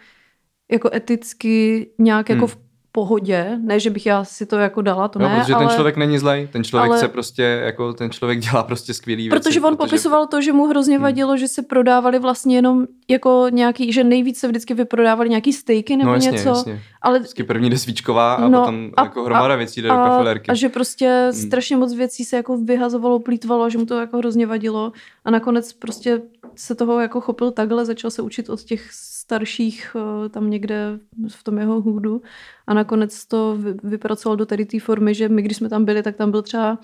[0.71, 2.51] jako eticky nějak jako hmm.
[2.51, 2.64] jako v
[2.95, 5.67] pohodě, ne, že bych já si to jako dala, to no, ne, protože ale...
[5.67, 7.01] ten člověk není zlej, ten člověk ale...
[7.01, 9.43] se prostě, jako ten člověk dělá prostě skvělý věci.
[9.43, 9.89] Protože on protože...
[9.89, 11.03] popisoval to, že mu hrozně hmm.
[11.03, 11.39] vadilo, hmm.
[11.39, 16.09] že se prodávali vlastně jenom jako nějaký, že nejvíc se vždycky vyprodávali nějaký stejky nebo
[16.11, 16.49] no, jasně, něco.
[16.49, 16.83] Jasně.
[17.03, 17.19] Ale...
[17.19, 20.51] Vždycky první jde svíčková a no, potom a, jako hromada věcí jde a, do kafelérky.
[20.51, 21.43] A že prostě hmm.
[21.43, 24.93] strašně moc věcí se jako vyhazovalo, plítvalo, že mu to jako hrozně vadilo
[25.25, 26.23] a nakonec prostě
[26.57, 28.89] se toho jako chopil takhle, začal se učit od těch
[29.25, 32.23] starších eh, tam někde v tom jeho hůdu
[32.67, 36.17] a nakonec to vypracoval do tady té formy, že my, když jsme tam byli, tak
[36.17, 36.79] tam byl třeba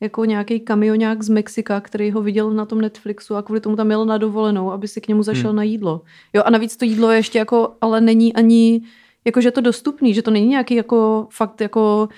[0.00, 3.90] jako nějaký kamionák z Mexika, který ho viděl na tom Netflixu a kvůli tomu tam
[3.90, 5.56] jel na dovolenou, aby si k němu zašel hmm.
[5.56, 6.02] na jídlo.
[6.32, 8.82] Jo a navíc to jídlo je ještě jako, ale není ani,
[9.24, 12.08] jako že je to dostupný, že to není nějaký jako fakt jako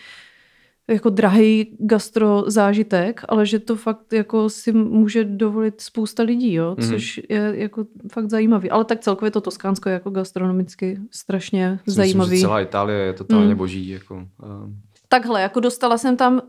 [0.89, 6.77] jako drahý gastro zážitek, ale že to fakt jako si může dovolit spousta lidí, jo,
[6.79, 6.89] mm.
[6.89, 8.71] což je jako fakt zajímavý.
[8.71, 12.31] Ale tak celkově to Toskánsko je jako gastronomicky strašně Myslím, zajímavý.
[12.31, 13.59] Myslím, že celá Itálie je totálně mm.
[13.59, 13.89] boží.
[13.89, 14.29] Jako.
[15.09, 16.41] Takhle, jako dostala jsem tam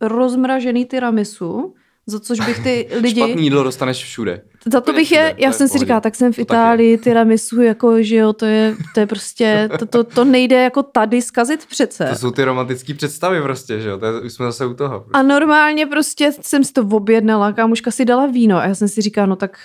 [0.00, 1.74] rozmražený tiramisu,
[2.06, 3.20] za což bych ty lidi...
[3.20, 4.42] Špatný jídlo dostaneš všude.
[4.72, 8.16] Za to bych je, já jsem si říkala, tak jsem v Itálii, tiramisu, jako, že
[8.16, 12.08] jo, to je, to je prostě, to, to, to nejde jako tady zkazit přece.
[12.10, 15.00] To jsou ty romantické představy prostě, že jo, to je, už jsme zase u toho.
[15.00, 15.18] Prostě.
[15.18, 19.02] A normálně prostě jsem si to objednala, kámoška si dala víno a já jsem si
[19.02, 19.58] říkala, no tak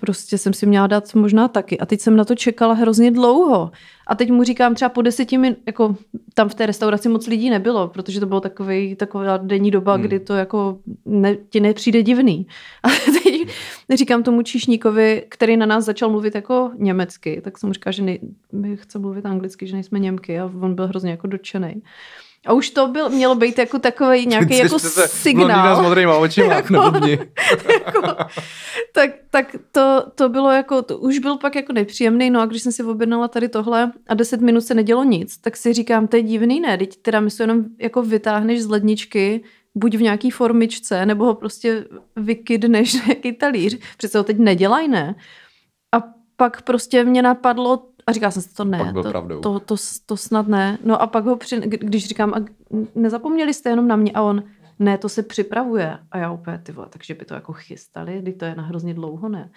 [0.00, 1.78] prostě jsem si měla dát možná taky.
[1.78, 3.70] A teď jsem na to čekala hrozně dlouho.
[4.06, 5.96] A teď mu říkám třeba po deseti minut, jako
[6.34, 10.02] tam v té restauraci moc lidí nebylo, protože to bylo takový, taková denní doba, hmm.
[10.02, 12.46] kdy to jako ne, ti nepřijde divný.
[12.82, 17.72] A teď říkám tomu číšníkovi, který na nás začal mluvit jako německy, tak jsem mu
[17.72, 18.18] říkal, že ne,
[18.52, 21.82] my chce mluvit anglicky, že nejsme Němky a on byl hrozně jako dotčený.
[22.46, 25.76] A už to byl, mělo být jako takový nějaký jako signál.
[25.76, 26.74] s modrýma očima, jako,
[27.86, 28.02] jako,
[28.92, 32.62] tak tak to, to bylo jako, to už byl pak jako nepříjemný, no a když
[32.62, 36.16] jsem si objednala tady tohle a deset minut se nedělo nic, tak si říkám, to
[36.16, 40.30] je divný, ne, teď teda my se jenom jako vytáhneš z ledničky, buď v nějaký
[40.30, 41.84] formičce, nebo ho prostě
[42.16, 43.78] vykydneš na nějaký talíř.
[43.96, 45.14] Přece ho teď nedělaj, ne?
[45.94, 46.04] A
[46.36, 49.40] pak prostě mě napadlo, A říkala jsem si, to ne, to, pravdou.
[49.40, 50.78] to, to, to snad ne.
[50.84, 52.44] No a pak ho, při, když říkám, a
[52.94, 54.42] nezapomněli jste jenom na mě a on,
[54.78, 55.98] ne, to se připravuje.
[56.10, 58.94] A já úplně, ty vole, takže by to jako chystali, když to je na hrozně
[58.94, 59.50] dlouho, ne.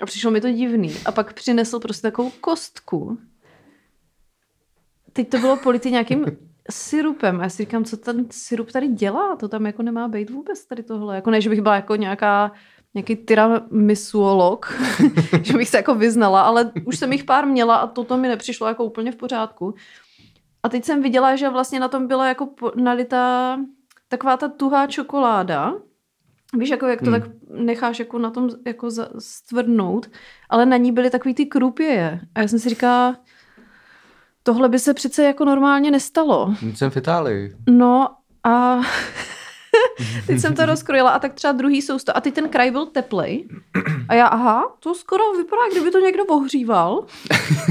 [0.00, 0.94] A přišlo mi to divný.
[1.06, 3.18] A pak přinesl prostě takovou kostku.
[5.12, 6.26] Teď to bylo polity nějakým
[6.70, 7.40] syrupem.
[7.40, 9.36] A já si říkám, co ten syrup tady dělá?
[9.36, 11.14] To tam jako nemá být vůbec tady tohle.
[11.14, 12.52] Jako ne, že bych byla jako nějaká
[12.94, 14.78] nějaký tiramisulolog,
[15.42, 18.66] že bych se jako vyznala, ale už jsem jich pár měla a toto mi nepřišlo
[18.66, 19.74] jako úplně v pořádku.
[20.62, 23.58] A teď jsem viděla, že vlastně na tom byla jako nalitá
[24.08, 25.74] taková ta tuhá čokoláda.
[26.58, 27.20] Víš, jako jak to hmm.
[27.20, 30.10] tak necháš jako na tom jako stvrdnout,
[30.48, 32.20] ale na ní byly takový ty krupěje.
[32.34, 33.16] A já jsem si říkala,
[34.42, 36.54] tohle by se přece jako normálně nestalo.
[36.74, 37.56] Jsem v Itálii.
[37.70, 38.08] No
[38.44, 38.80] a
[40.26, 42.16] teď jsem to rozkrojila a tak třeba druhý sousto.
[42.16, 43.48] A teď ten kraj byl teplej.
[44.08, 47.04] A já, aha, to skoro vypadá, kdyby to někdo ohříval.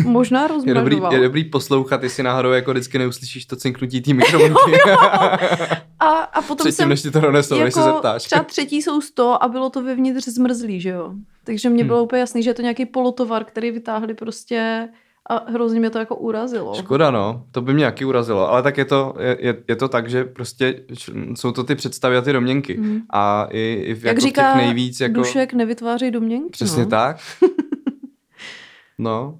[0.05, 0.88] Možná rozmražoval.
[0.91, 4.81] je, dobrý, je dobrý poslouchat, jestli náhodou jako vždycky neuslyšíš to cinknutí té mikrovlnky.
[5.99, 8.23] a, a potom Předtím, jsem, než ti to donesou, jako, než se jako zeptáš.
[8.23, 11.13] Třeba třetí sousto a bylo to vevnitř zmrzlý, že jo.
[11.43, 11.88] Takže mě hmm.
[11.88, 14.89] bylo úplně jasný, že je to nějaký polotovar, který vytáhli prostě
[15.29, 16.75] a hrozně mě to jako urazilo.
[16.75, 17.45] Škoda, no.
[17.51, 18.49] To by mě jaký urazilo.
[18.49, 20.83] Ale tak je to, je, je, to tak, že prostě
[21.36, 22.77] jsou to ty představy a ty domněnky.
[22.77, 23.01] Mm.
[23.09, 24.99] A i, i v, Jak jako říká v těch nejvíc...
[24.99, 25.13] Jako...
[25.13, 26.49] Dušek nevytváří domněnky.
[26.49, 26.89] Přesně no.
[26.89, 27.17] tak.
[28.97, 29.39] no.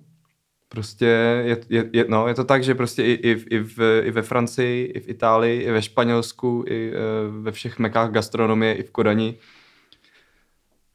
[0.70, 1.06] Prostě
[1.46, 4.22] je, je, je, no, je to tak, že prostě i, i, i, v, i ve
[4.22, 6.94] Francii, i v Itálii, i ve Španělsku, i e,
[7.42, 9.38] ve všech mekách gastronomie, i v Kodani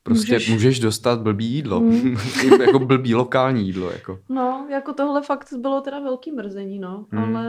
[0.08, 1.80] Prostě můžeš, můžeš dostat blbý jídlo.
[1.80, 2.16] Mm.
[2.60, 3.90] jako blbý lokální jídlo.
[3.90, 4.18] Jako.
[4.28, 7.06] No, jako tohle fakt bylo teda velký mrzení, no.
[7.12, 7.36] Mm.
[7.36, 7.46] Ale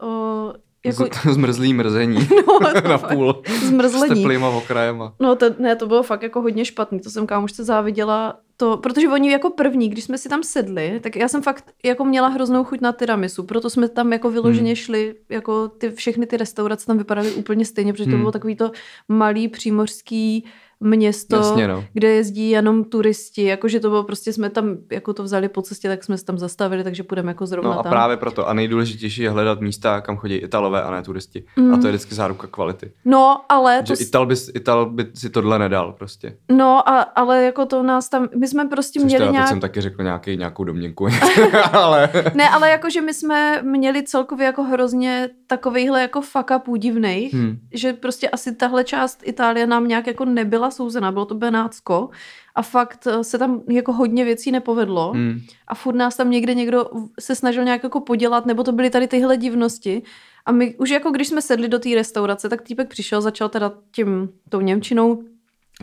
[0.00, 0.52] o,
[0.84, 1.08] jako...
[1.32, 2.28] Zmrzlý mrzení.
[2.64, 3.42] No, na půl.
[3.62, 4.16] Zmrzlení.
[4.16, 5.14] S teplýma okrajema.
[5.20, 7.00] No to, ne, to bylo fakt jako hodně špatný.
[7.00, 8.38] To jsem kámošce záviděla.
[8.56, 12.04] To, protože oni jako první, když jsme si tam sedli, tak já jsem fakt jako
[12.04, 14.76] měla hroznou chuť na tiramisu, proto jsme tam jako vyloženě hmm.
[14.76, 18.12] šli, jako ty, všechny ty restaurace tam vypadaly úplně stejně, protože hmm.
[18.12, 18.70] to bylo takový to
[19.08, 20.44] malý přímořský
[20.84, 21.84] město, Jasně, no.
[21.92, 25.88] kde jezdí jenom turisti, jakože to bylo prostě, jsme tam jako to vzali po cestě,
[25.88, 27.90] tak jsme se tam zastavili, takže půjdeme jako zrovna no a tam.
[27.90, 28.48] právě proto.
[28.48, 31.44] A nejdůležitější je hledat místa, kam chodí Italové a ne turisti.
[31.56, 31.74] Mm.
[31.74, 32.92] A to je vždycky záruka kvality.
[33.04, 33.82] No, ale...
[33.82, 33.94] To...
[33.94, 36.36] Že Ital by, Ital by si tohle nedal prostě.
[36.52, 39.46] No, a, ale jako to nás tam, my jsme prostě Což měli teda, nějak...
[39.46, 41.08] teď jsem taky řekl nějaký, nějakou domněnku.
[41.72, 42.08] ale...
[42.34, 47.58] ne, ale jakože my jsme měli celkově jako hrozně takovejhle jako fuck up údivnej, hmm.
[47.72, 52.10] že prostě asi tahle část Itálie nám nějak jako nebyla souzená, bylo to Benátsko
[52.54, 55.40] a fakt eh, se tam jako hodně věcí nepovedlo hmm.
[55.66, 59.08] a furt nás tam někde někdo se snažil nějak jako podělat, nebo to byly tady
[59.08, 60.02] tyhle divnosti
[60.46, 63.72] a my už jako když jsme sedli do té restaurace, tak týpek přišel, začal teda
[63.90, 65.22] tím tou Němčinou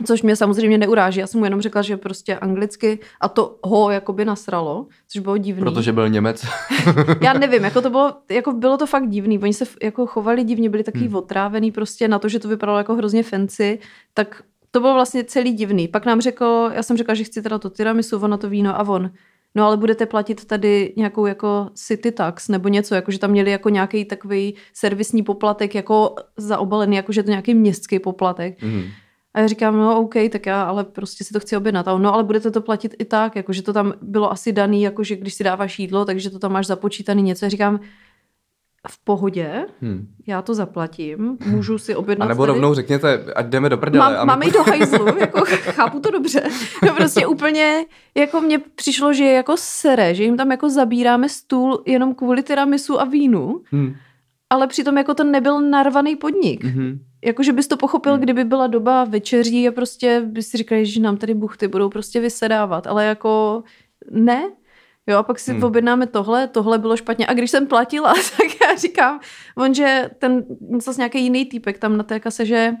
[0.06, 1.20] Což mě samozřejmě neuráží.
[1.20, 5.36] Já jsem mu jenom řekla, že prostě anglicky a to ho jakoby nasralo, což bylo
[5.36, 5.62] divný.
[5.62, 6.46] Protože byl Němec.
[7.20, 9.38] Já nevím, jako to bylo, jako bylo to fakt divný.
[9.38, 11.16] Oni se jako chovali divně, byli takový hmm.
[11.16, 13.78] otrávený prostě na to, že to vypadalo jako hrozně fancy,
[14.14, 14.42] tak
[14.74, 15.88] to bylo vlastně celý divný.
[15.88, 18.88] Pak nám řekl, já jsem řekla, že chci teda to tiramisu, ono to víno a
[18.88, 19.10] on.
[19.54, 23.50] No ale budete platit tady nějakou jako city tax nebo něco, jako že tam měli
[23.50, 28.62] jako nějaký takový servisní poplatek jako zaobalený, jako že to nějaký městský poplatek.
[28.62, 28.84] Hmm.
[29.34, 31.88] A já říkám, no OK, tak já ale prostě si to chci objednat.
[31.88, 34.82] A on, no ale budete to platit i tak, jakože to tam bylo asi daný,
[34.82, 37.44] jakože když si dáváš jídlo, takže to tam máš započítaný něco.
[37.44, 37.80] Já říkám,
[38.88, 40.08] v pohodě, hmm.
[40.26, 42.26] já to zaplatím, můžu si objednat.
[42.26, 42.52] A nebo tady...
[42.52, 44.04] rovnou řekněte, ať jdeme do prdele.
[44.04, 44.26] Mám, a my...
[44.26, 46.42] Máme jít do hajzlu, jako chápu to dobře.
[46.86, 51.28] No prostě úplně, jako mně přišlo, že je jako sere, že jim tam jako zabíráme
[51.28, 53.94] stůl jenom kvůli tiramisu a vínu, hmm.
[54.50, 56.64] ale přitom jako to nebyl narvaný podnik.
[56.64, 56.98] Hmm.
[57.24, 58.22] Jakože bys to pochopil, hmm.
[58.22, 62.20] kdyby byla doba večeří a prostě bys si říkal, že nám tady buchty budou prostě
[62.20, 63.62] vysedávat, ale jako
[64.10, 64.42] ne,
[65.06, 65.64] Jo, a pak si hmm.
[65.64, 67.26] objednáme tohle, tohle bylo špatně.
[67.26, 69.20] A když jsem platila, tak já říkám,
[69.56, 70.44] on, že ten
[70.78, 72.72] zase nějaký jiný týpek tam na té kase, že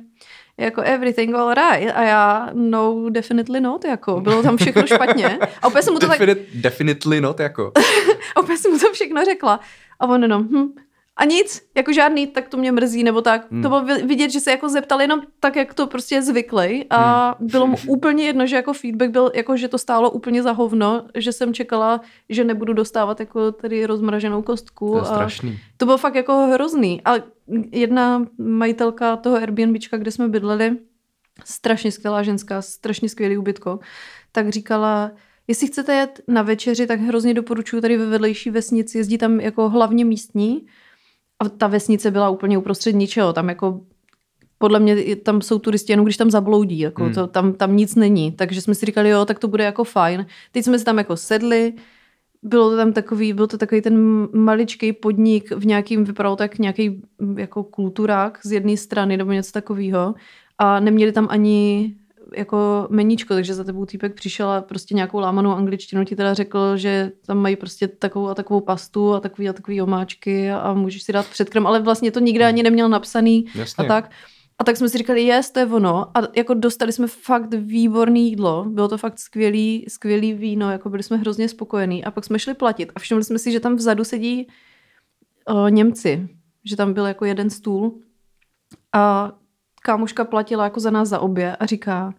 [0.58, 1.92] jako everything all right.
[1.94, 4.20] A já, no, definitely not, jako.
[4.20, 5.38] Bylo tam všechno špatně.
[5.62, 6.54] A opět jsem mu to Definite, tak...
[6.54, 7.72] Definitely not, jako.
[8.36, 9.60] opět jsem mu to všechno řekla.
[10.00, 10.74] A on jenom, hm,
[11.16, 13.50] a nic, jako žádný, tak to mě mrzí, nebo tak.
[13.50, 13.62] Hmm.
[13.62, 17.34] To bylo vidět, že se jako zeptal jenom tak, jak to prostě je zvyklý a
[17.38, 17.48] hmm.
[17.50, 21.06] bylo mu úplně jedno, že jako feedback byl, jako že to stálo úplně za hovno,
[21.14, 24.92] že jsem čekala, že nebudu dostávat jako tady rozmraženou kostku.
[24.92, 25.58] To je strašný.
[25.76, 27.00] To bylo fakt jako hrozný.
[27.04, 27.14] A
[27.72, 30.76] jedna majitelka toho Airbnbčka, kde jsme bydleli,
[31.44, 33.78] strašně skvělá ženská, strašně skvělý ubytko,
[34.32, 35.10] tak říkala,
[35.48, 39.68] Jestli chcete jet na večeři, tak hrozně doporučuji tady ve vedlejší vesnici, jezdí tam jako
[39.68, 40.66] hlavně místní,
[41.42, 43.32] a ta vesnice byla úplně uprostřed ničeho.
[43.32, 43.80] Tam jako
[44.58, 47.14] podle mě tam jsou turisti jenom když tam zabloudí, jako hmm.
[47.14, 48.32] to, tam, tam nic není.
[48.32, 50.26] Takže jsme si říkali, jo, tak to bude jako fajn.
[50.52, 51.72] Teď jsme si tam jako sedli,
[52.42, 57.02] bylo to tam takový, byl to takový ten maličký podnik v nějakým, vypadalo tak nějaký
[57.36, 60.14] jako kulturák z jedné strany nebo něco takového
[60.58, 61.94] a neměli tam ani
[62.36, 66.76] jako meníčko, takže za tebou týpek přišel a prostě nějakou lámanou angličtinu ti teda řekl,
[66.76, 70.74] že tam mají prostě takovou a takovou pastu a takový a takový omáčky a, a
[70.74, 73.84] můžeš si dát předkrm, ale vlastně to nikdy ani neměl napsaný Jasně.
[73.84, 74.10] a tak.
[74.58, 76.18] A tak jsme si říkali, jest, to je ono.
[76.18, 78.64] A jako dostali jsme fakt výborné jídlo.
[78.68, 82.04] Bylo to fakt skvělý, skvělý víno, jako byli jsme hrozně spokojení.
[82.04, 84.48] A pak jsme šli platit a všimli jsme si, že tam vzadu sedí
[85.46, 86.28] o, Němci.
[86.64, 88.00] Že tam byl jako jeden stůl
[88.92, 89.32] a
[89.82, 92.14] kámoška platila jako za nás za obě a říká,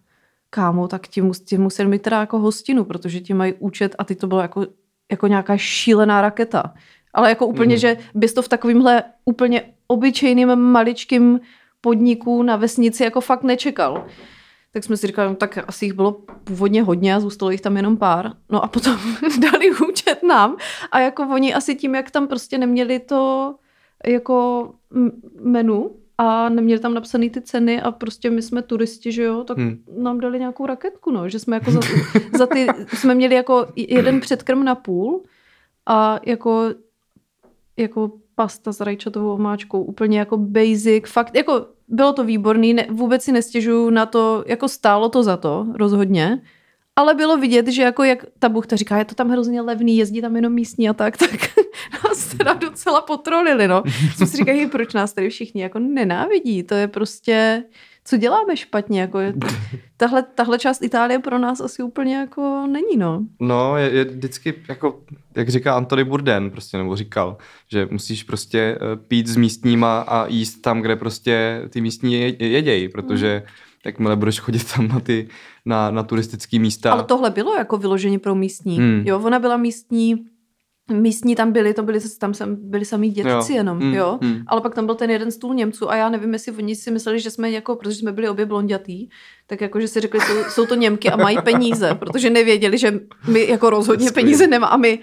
[0.54, 4.04] kámo, tak ti, mus, ti museli mít teda jako hostinu, protože ti mají účet a
[4.04, 4.66] ty to bylo jako,
[5.10, 6.74] jako nějaká šílená raketa.
[7.14, 7.78] Ale jako úplně, mm.
[7.78, 11.40] že bys to v takovýmhle úplně obyčejným maličkým
[11.80, 14.06] podniků na vesnici jako fakt nečekal.
[14.72, 16.12] Tak jsme si říkali, no, tak asi jich bylo
[16.44, 18.32] původně hodně a zůstalo jich tam jenom pár.
[18.50, 18.98] No a potom
[19.40, 20.56] dali účet nám
[20.92, 23.54] a jako oni asi tím, jak tam prostě neměli to
[24.06, 24.70] jako
[25.40, 29.58] menu, a neměli tam napsané ty ceny a prostě my jsme turisti, že jo, tak
[29.58, 29.78] hmm.
[29.98, 31.80] nám dali nějakou raketku, no, že jsme jako za,
[32.38, 35.22] za ty, jsme měli jako jeden předkrm na půl
[35.86, 36.64] a jako,
[37.76, 43.22] jako pasta s rajčatovou omáčkou, úplně jako basic, fakt, jako bylo to výborný, ne, vůbec
[43.22, 46.42] si nestěžuju na to, jako stálo to za to, rozhodně,
[46.96, 50.20] ale bylo vidět, že jako jak ta buchta říká, je to tam hrozně levný, jezdí
[50.20, 51.30] tam jenom místní a tak, tak
[52.04, 53.82] nás teda docela potrolili, no.
[54.16, 57.64] Jsem si říkají, proč nás tady všichni jako nenávidí, to je prostě,
[58.04, 59.34] co děláme špatně, jako je,
[59.96, 63.26] tahle, tahle část Itálie pro nás asi úplně jako není, no.
[63.40, 65.02] No, je, je vždycky jako,
[65.34, 67.36] jak říká Antony Burden, prostě, nebo říkal,
[67.68, 72.88] že musíš prostě eh, pít s místníma a jíst tam, kde prostě ty místní jedějí,
[72.88, 75.28] protože mm jakmile budeš chodit tam na ty
[75.64, 76.92] na, na turistické místa.
[76.92, 78.76] Ale tohle bylo jako vyloženě pro místní.
[78.76, 79.02] Hmm.
[79.06, 80.24] Jo, ona byla místní,
[80.92, 83.56] místní tam byli, to byli, tam byli samý dětci jo.
[83.56, 83.94] jenom, hmm.
[83.94, 84.18] jo.
[84.22, 84.42] Hmm.
[84.46, 87.20] Ale pak tam byl ten jeden stůl Němců a já nevím, jestli oni si mysleli,
[87.20, 89.08] že jsme jako, protože jsme byli obě blondětý,
[89.46, 93.00] tak jako, že si řekli, jsou, jsou to Němky a mají peníze, protože nevěděli, že
[93.28, 94.98] my jako rozhodně peníze nemá a my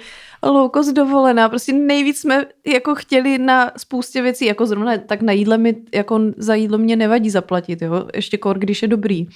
[0.50, 5.34] low cost dovolená, prostě nejvíc jsme jako chtěli na spoustě věcí, jako zrovna tak na
[5.34, 9.28] jídle mi, jako za jídlo mě nevadí zaplatit, jo, ještě kor, když je dobrý.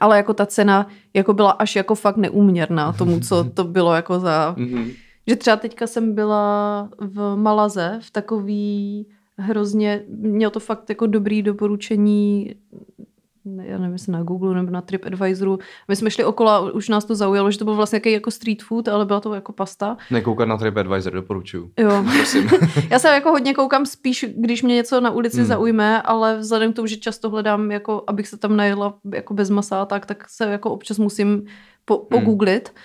[0.00, 4.20] Ale jako ta cena jako byla až jako fakt neúměrná tomu, co to bylo jako
[4.20, 4.54] za...
[4.58, 4.90] Mhm.
[5.28, 9.06] Že třeba teďka jsem byla v Malaze v takový
[9.38, 12.54] hrozně, měl to fakt jako dobrý doporučení
[13.62, 15.58] já nevím, jestli na Google nebo na TripAdvisoru.
[15.88, 18.30] My jsme šli okolo a už nás to zaujalo, že to byl vlastně jaký jako
[18.30, 19.96] street food, ale byla to jako pasta.
[20.10, 21.70] Nekoukat na TripAdvisor, doporučuju.
[21.78, 22.04] Jo.
[22.16, 22.48] Prosím.
[22.90, 25.46] já se jako hodně koukám spíš, když mě něco na ulici hmm.
[25.46, 29.50] zaujme, ale vzhledem k tomu, že často hledám, jako, abych se tam najela jako bez
[29.50, 31.46] masa, tak, tak se jako občas musím
[31.84, 32.06] po, hmm.
[32.10, 32.68] pogooglit.
[32.68, 32.76] Hmm.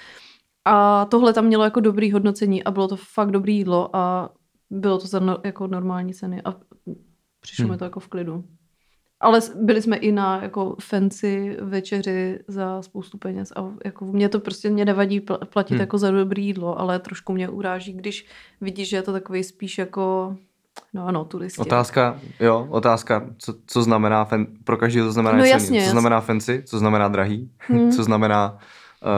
[0.66, 4.30] A tohle tam mělo jako dobrý hodnocení a bylo to fakt dobrý jídlo a
[4.70, 6.56] bylo to za no, jako normální ceny a
[7.42, 7.72] přišlo hmm.
[7.72, 8.44] mi to jako v klidu.
[9.22, 14.40] Ale byli jsme i na jako fancy večeři za spoustu peněz a jako mě to
[14.40, 15.82] prostě mě nevadí platit hmm.
[15.82, 18.26] jako za dobrý jídlo, ale trošku mě uráží, když
[18.62, 20.36] vidíš, že je to takový spíš jako
[20.94, 21.62] No ano, turisti.
[21.62, 26.22] Otázka, jo, otázka, co, co znamená, fen, pro každý to znamená no, jasně, co znamená
[26.22, 27.92] fancy, co znamená drahý, hmm.
[27.92, 28.58] co znamená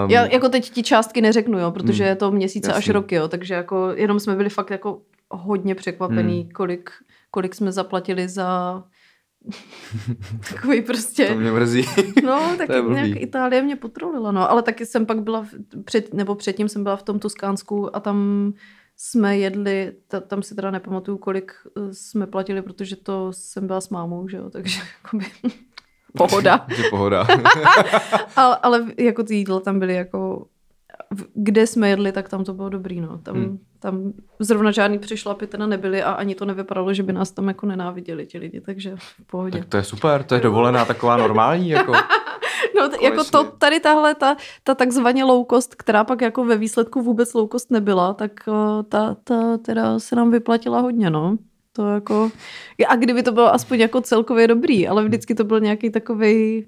[0.04, 2.78] Um, Já jako teď ti částky neřeknu, jo, protože hmm, je to měsíce jasný.
[2.78, 6.52] až roky, jo, takže jako jenom jsme byli fakt jako hodně překvapení, hmm.
[6.52, 6.92] kolik,
[7.32, 8.84] kolik jsme zaplatili za
[10.54, 11.28] Takový prostě.
[11.28, 11.86] To mě mrzí.
[12.24, 14.52] No, tak nějak Itálie mě potrolila, no.
[14.52, 15.48] Ale taky jsem pak byla,
[15.86, 18.54] před, nebo předtím jsem byla v tom Toskánsku a tam
[18.98, 23.82] jsme jedli, ta, tam si teda nepamatuju, kolik eh, jsme platili, protože to jsem byla
[23.82, 25.26] s mámou, že jo, takže jakoby
[26.18, 26.66] pohoda.
[26.76, 27.28] že pohoda.
[28.36, 30.48] ale, ale jako ty jídla tam byly jako
[31.34, 33.18] kde jsme jedli, tak tam to bylo dobrý, no.
[33.18, 33.60] Tam, hmm.
[33.84, 37.66] Tam zrovna žádný přišlapy teda nebyly a ani to nevypadalo, že by nás tam jako
[37.66, 39.60] nenáviděli ti lidi, takže v pohodě.
[39.60, 41.94] Tak to je super, to je dovolená taková normální, jako...
[42.76, 46.58] No, t- jako to, tady tahle, ta, ta takzvaně low cost, která pak jako ve
[46.58, 51.38] výsledku vůbec low cost nebyla, tak uh, ta, ta teda se nám vyplatila hodně, no.
[51.74, 52.32] To jako...
[52.88, 56.66] A kdyby to bylo aspoň jako celkově dobrý, ale vždycky to byl nějaký takový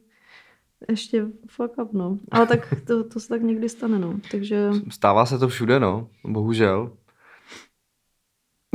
[0.89, 2.17] ještě fuck up, no.
[2.31, 4.13] Ale tak to, to se tak někdy stane, no.
[4.31, 4.69] Takže...
[4.89, 6.07] Stává se to všude, no.
[6.23, 6.91] Bohužel.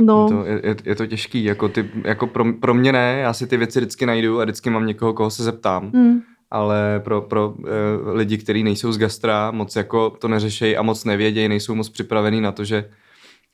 [0.01, 0.23] No.
[0.23, 3.47] Je to, je, je to těžký, jako, ty, jako pro, pro mě ne, já si
[3.47, 5.91] ty věci vždycky najdu a vždycky mám někoho, koho se zeptám.
[5.93, 6.21] Mm.
[6.51, 7.65] Ale pro, pro uh,
[8.13, 12.41] lidi, kteří nejsou z gastra, moc jako to neřešejí a moc nevědějí, nejsou moc připravený
[12.41, 12.89] na to, že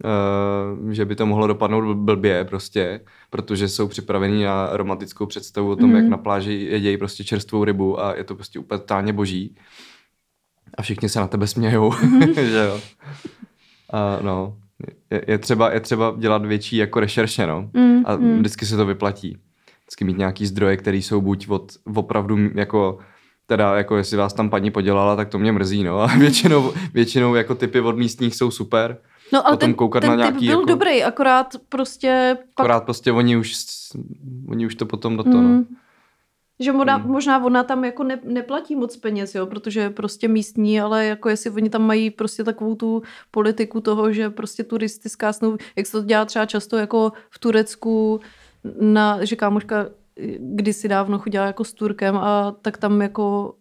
[0.03, 5.75] Uh, že by to mohlo dopadnout blbě prostě, protože jsou připraveni na romantickou představu o
[5.75, 5.95] tom, mm.
[5.95, 9.55] jak na pláži jedějí prostě čerstvou rybu a je to prostě úplně totálně boží.
[10.77, 12.33] A všichni se na tebe smějou, mm.
[12.33, 12.79] že jo.
[13.93, 14.57] A no,
[15.11, 17.69] je, je, třeba, je třeba dělat větší jako rešerše, no.
[17.73, 18.37] Mm, A mm.
[18.37, 19.37] vždycky se to vyplatí.
[19.81, 22.99] Vždycky mít nějaký zdroje, které jsou buď od opravdu jako
[23.47, 26.01] teda jako jestli vás tam paní podělala, tak to mě mrzí, no.
[26.03, 28.97] A většinou, většinou jako typy od místních jsou super.
[29.33, 32.63] No ale potom ten, koukat ten na typ nějaký byl jako- dobrý, akorát prostě pak
[32.63, 33.53] Akorát prostě oni už,
[34.47, 35.63] oni už to potom do toho, no.
[36.59, 36.63] Mm.
[36.63, 37.11] Že možná, Hmm.
[37.11, 41.29] možná ona tam jako ne, neplatí moc peněz, jo, protože je prostě místní, ale jako
[41.29, 43.01] jestli oni tam mají prostě takovou tu
[43.31, 48.19] politiku toho, že prostě turisty zkásnou, jak se to dělá třeba často jako v Turecku,
[48.81, 49.85] na, že kámoška
[50.39, 53.53] kdysi dávno chodila jako s Turkem a tak tam jako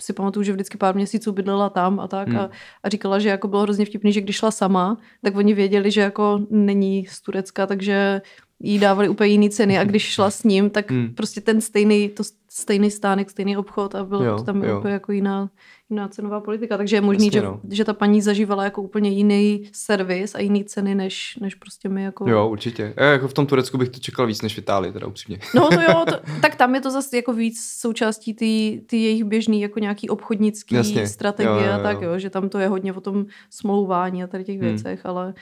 [0.00, 2.38] si pamatuju, že vždycky pár měsíců bydlela tam a tak Hmm.
[2.38, 2.50] a,
[2.82, 6.00] a říkala, že jako bylo hrozně vtipný, že když šla sama, tak oni věděli, že
[6.00, 8.20] jako není z Turecka, takže
[8.60, 11.14] jí dávali úplně jiný ceny a když šla s ním, tak Hmm.
[11.14, 14.78] prostě ten stejný, to stejný stánek, stejný obchod a bylo Jo, to tam jo.
[14.78, 15.50] úplně jako jiná,
[15.90, 16.76] jiná cenová politika.
[16.76, 17.60] Takže je možný, Jasně, že, no.
[17.70, 22.02] že ta paní zažívala jako úplně jiný servis a jiný ceny, než, než prostě my
[22.02, 22.30] jako...
[22.30, 22.94] Jo, určitě.
[22.96, 25.38] Já jako v tom Turecku bych to čekal víc než v Itálii, teda upřímně.
[25.54, 29.24] No to jo, to, tak tam je to zase jako víc součástí ty, ty jejich
[29.24, 31.06] běžný jako nějaký obchodnický Jasně.
[31.08, 31.82] strategie Jo, jo, a jo.
[31.82, 34.68] tak jo, že tam to je hodně o tom smlouvání a tady těch Hmm.
[34.68, 35.34] věcech, ale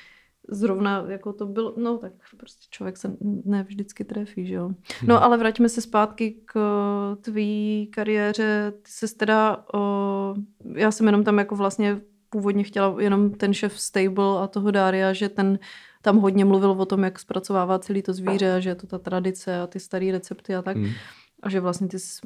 [0.49, 4.71] zrovna jako to bylo, no tak prostě člověk se ne vždycky trefí, že jo.
[5.07, 10.35] No ale vraťme se zpátky k eh, tvý kariéře, ty se teda, o,
[10.75, 15.13] já jsem jenom tam jako vlastně původně chtěla jenom ten šef stable a toho Dária,
[15.13, 15.59] že ten
[16.03, 18.99] tam hodně mluvil o tom, jak zpracovává celý to zvíře, a že je to ta
[18.99, 20.77] tradice a ty staré recepty a tak.
[20.77, 20.91] Hmm.
[21.43, 22.21] A že vlastně ty jsi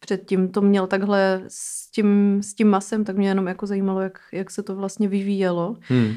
[0.00, 4.20] předtím to měl takhle s tím, s tím masem, tak mě jenom jako zajímalo, jak,
[4.32, 5.76] jak se to vlastně vyvíjelo.
[5.80, 6.14] Hmm.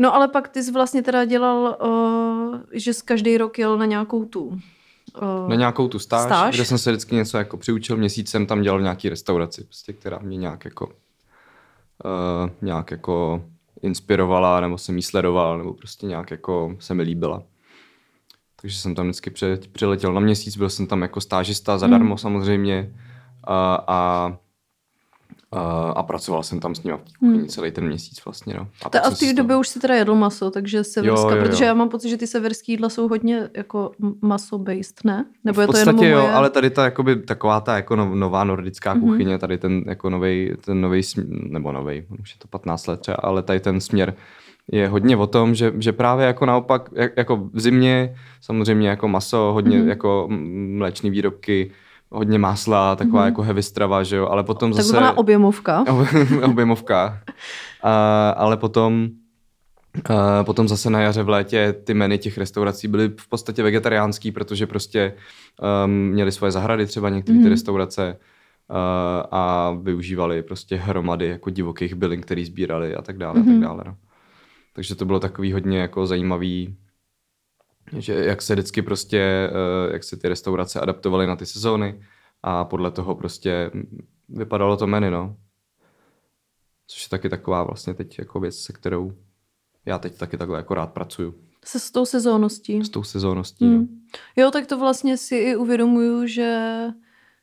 [0.00, 3.84] No ale pak ty jsi vlastně teda dělal, uh, že jsi každý rok jel na
[3.86, 4.44] nějakou tu...
[4.44, 6.54] Uh, Na nějakou tu stáž, Stáž?
[6.54, 9.92] kde jsem se vždycky něco jako přiučil, měsíc jsem tam dělal v nějaký restauraci, prostě,
[9.92, 10.92] která mě nějak jako uh,
[12.62, 13.44] nějak jako
[13.82, 17.42] inspirovala, nebo jsem jí sledoval, nebo prostě nějak jako se mi líbila.
[18.62, 22.18] Takže jsem tam vždycky při- přiletěl na měsíc, byl jsem tam jako stážista zadarmo Hmm.
[22.18, 22.92] samozřejmě
[23.44, 24.32] a, a,
[25.52, 27.48] a, a pracoval jsem tam s ním v té kuchyni Hmm.
[27.48, 28.54] celý ten měsíc vlastně.
[28.58, 28.66] No.
[28.82, 31.36] Ta, pak a v té době už si teda jedl maso, takže severská, Jo, jo,
[31.36, 31.44] jo.
[31.50, 33.92] protože já mám pocit, že ty severský jídla jsou hodně jako
[34.22, 35.24] maso-based, ne?
[35.44, 36.32] Nebo v je to podstatě jenom jo, moje?
[36.34, 39.02] ale tady ta jakoby taková ta jako no- nová nordická Mhm.
[39.02, 41.02] kuchyně, tady ten jako novej, ten novej,
[41.48, 44.14] nebo novej, už je to 15 let třeba, ale tady ten směr
[44.72, 49.08] je hodně o tom, že, že právě jako naopak, jak, jako v zimě samozřejmě jako
[49.08, 49.88] maso, hodně Mhm.
[49.88, 51.70] jako m- mléčný výrobky,
[52.10, 53.26] hodně másla, taková Mhm.
[53.28, 54.88] jako heavy strava, že jo, ale potom zase...
[54.92, 55.84] Takzvaná objemovka.
[56.44, 57.20] objemovka.
[57.82, 59.08] A, ale potom,
[60.10, 64.32] a, potom zase na jaře v létě ty meny těch restaurací byly v podstatě vegetariánský,
[64.32, 65.14] protože prostě
[65.84, 67.50] um, měli svoje zahrady třeba některé ty Mhm.
[67.50, 68.16] restaurace
[68.70, 68.76] uh,
[69.30, 73.34] a využívali prostě hromady jako divokých bylin, který sbírali a tak dále.
[73.40, 73.52] A Mhm.
[73.52, 73.96] tak dále no.
[74.72, 76.74] Takže to bylo takový hodně jako zajímavý,
[77.98, 82.02] že jak se vždycky prostě, uh, jak se ty restaurace adaptovaly na ty sezóny
[82.42, 83.70] a podle toho prostě
[84.28, 85.36] vypadalo to menu, no.
[86.86, 89.12] Což je taky taková vlastně teď jako věc, se kterou
[89.86, 91.34] já teď taky takhle jako rád pracuju.
[91.64, 92.84] Se s tou sezónností.
[92.84, 93.70] S tou sezónností, no.
[93.70, 94.00] Hmm.
[94.36, 96.68] Jo, tak to vlastně si i uvědomuju, že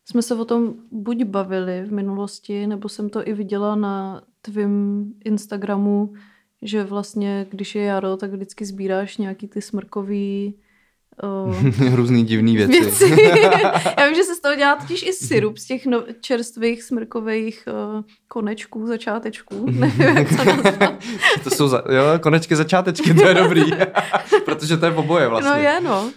[0.05, 5.05] jsme se o tom buď bavili v minulosti, nebo jsem to i viděla na tvém
[5.25, 6.13] Instagramu,
[6.61, 10.55] že vlastně, když je jaro, tak vždycky sbíráš nějaký ty smrkový
[11.23, 12.79] uh, Různý divný věci.
[12.79, 13.09] věci.
[13.97, 17.67] Já vím, že se z toho dělá totiž i syrup z těch no, čerstvých smrkových
[17.95, 19.65] uh, konečků, začátečků.
[19.71, 21.03] Nevím, jak to nazvat.
[21.43, 23.63] to jsou za, jo, konečky, začátečky, to je dobrý.
[24.45, 25.51] Protože to je oboje vlastně.
[25.51, 26.03] No je, no.
[26.03, 26.11] Uh,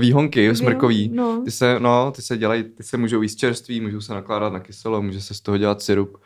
[0.00, 1.10] výhonky smrkový.
[1.14, 1.42] No.
[1.44, 4.60] Ty se, no, ty se dělají, ty se můžou jíst čerství, můžou se nakládat na
[4.60, 6.18] kyselo, může se z toho dělat syrup.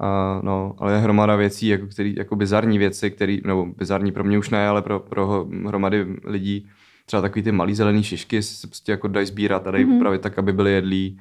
[0.00, 4.24] A, no, ale je hromada věcí, jako, který, jako bizarní věci, který, nebo bizarní pro
[4.24, 6.68] mě už ne, ale pro, pro hromady lidí,
[7.06, 9.92] třeba takový ty malý zelený šišky se prostě jako dají sbírat a dají Mhm.
[9.92, 9.96] mm-hmm.
[9.96, 11.20] upravit tak, aby byly jedlí.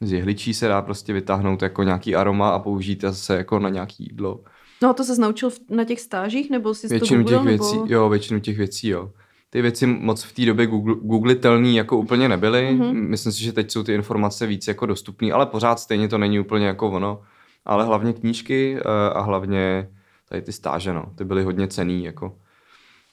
[0.00, 4.06] Z jehličí se dá prostě vytáhnout jako nějaký aroma a použít zase jako na nějaký
[4.10, 4.40] jídlo.
[4.82, 7.86] No a to se naučil na těch stážích, nebo jsi to Většinu těch věcí, nebo...
[7.88, 9.10] jo, většinu těch věcí, jo.
[9.50, 12.72] Ty věci moc v té době Google, googlitelný jako úplně nebyly.
[12.72, 12.82] Mhm.
[12.82, 13.08] Mm-hmm.
[13.08, 16.40] Myslím si, že teď jsou ty informace víc jako dostupné, ale pořád stejně to není
[16.40, 17.20] úplně jako ono.
[17.64, 19.90] Ale hlavně knížky eh, a hlavně
[20.28, 21.12] tady ty stáže, no.
[21.16, 22.38] Ty byly hodně cený, jako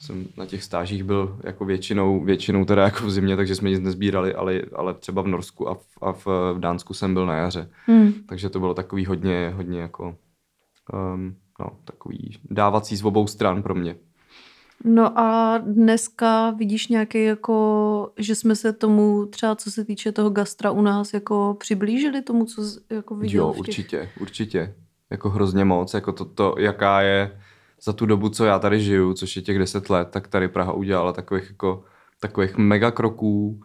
[0.02, 3.80] jsem na těch stážích byl jako většinou, většinou teda jako v zimě, takže jsme nic
[3.80, 7.36] nezbírali, ale, ale třeba v Norsku a v, a v, v Dánsku jsem byl na
[7.36, 7.70] jaře.
[7.86, 8.14] Hmm.
[8.14, 10.16] Takže to bylo takový hodně, hodně jako
[10.93, 13.95] um, no, takový dávací z obou stran pro mě.
[14.84, 20.30] No a dneska vidíš nějaký jako, že jsme se tomu třeba co se týče toho
[20.30, 23.60] gastra u nás jako přiblížili tomu, co jako viděl Jo, těch...
[23.60, 24.76] určitě, určitě.
[25.10, 27.40] Jako hrozně moc, jako to, to jaká je
[27.82, 30.74] za tu dobu, co já tady žiju, což je těch deset let, tak tady Praha
[30.74, 31.84] udělala takových jako
[32.20, 33.62] takových mega kroků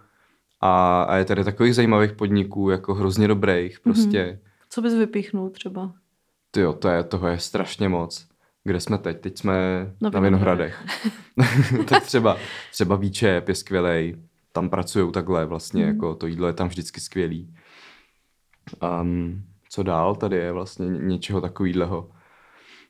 [0.61, 4.39] a, a je tady takových zajímavých podniků, jako hrozně dobrých, prostě.
[4.43, 4.49] Mm-hmm.
[4.69, 5.93] Co bys vypíchnul třeba?
[6.51, 8.27] Ty jo, to je, toho je strašně moc.
[8.67, 9.21] Kde jsme teď?
[9.21, 9.55] Teď jsme
[10.01, 10.85] na, na Vinohradech.
[11.89, 12.37] tak třeba,
[12.73, 14.17] třeba Výčep je skvělej,
[14.53, 15.89] tam pracují takhle vlastně, mm.
[15.89, 17.55] jako to jídlo je tam vždycky skvělý.
[19.03, 22.11] Um, co dál tady je vlastně něčeho takového,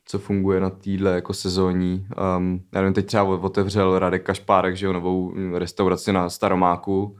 [0.05, 2.07] co funguje na týdle jako sezónní.
[2.37, 7.17] Um, já nevím, teď třeba otevřel Radek Kašpárek, že jo, novou restauraci na Staromáku,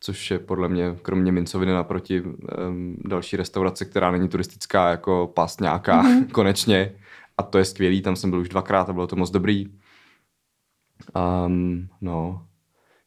[0.00, 5.60] což je podle mě, kromě Mincoviny naproti, um, další restaurace, která není turistická, jako past
[5.60, 6.30] nějaká, mm-hmm.
[6.30, 6.92] konečně.
[7.38, 9.66] A to je skvělý, tam jsem byl už dvakrát a bylo to moc dobrý.
[11.46, 12.46] Um, no,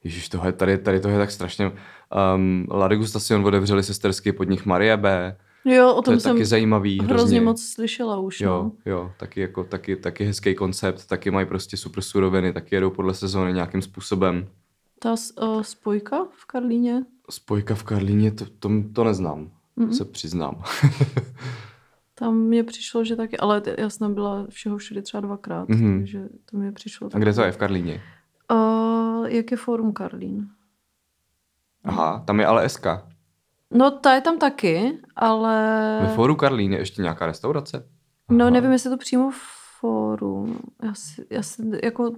[0.03, 1.71] Ježíš, tohle, tady, tady to je tak strašně...
[2.36, 5.38] Um, La Degustacion otevřeli sesterský podnik Marie B.
[5.65, 6.99] Jo, o tom to je jsem taky zajímavý.
[6.99, 7.41] hrozně hrozně.
[7.41, 8.41] moc slyšela už.
[8.41, 8.71] Jo, no.
[8.91, 13.13] jo, taky, jako, taky, taky hezký koncept, taky mají prostě super suroviny, taky jedou podle
[13.13, 14.47] sezóny nějakým způsobem.
[14.99, 17.05] Ta uh, spojka v Karlíně?
[17.30, 19.91] Spojka v Karlíně, to, to, to neznám, mm-hmm.
[19.91, 20.63] se přiznám.
[22.20, 25.99] Tam mě přišlo, že taky, ale já jsem byla všeho všude třeba dvakrát, mm-hmm.
[25.99, 27.09] takže to mě přišlo.
[27.13, 28.01] A kde to je v Karlíně?
[28.51, 30.47] Uh, jak je Forum Karlín?
[31.84, 32.88] Aha, tam je ale SK.
[33.72, 35.97] No, ta je tam taky, ale...
[36.01, 37.78] Ve Foru Karlín je ještě nějaká restaurace?
[37.78, 38.38] Aha.
[38.38, 39.32] No, nevím, jestli to přímo
[39.80, 40.59] Forum.
[40.84, 42.11] Já si, já si jako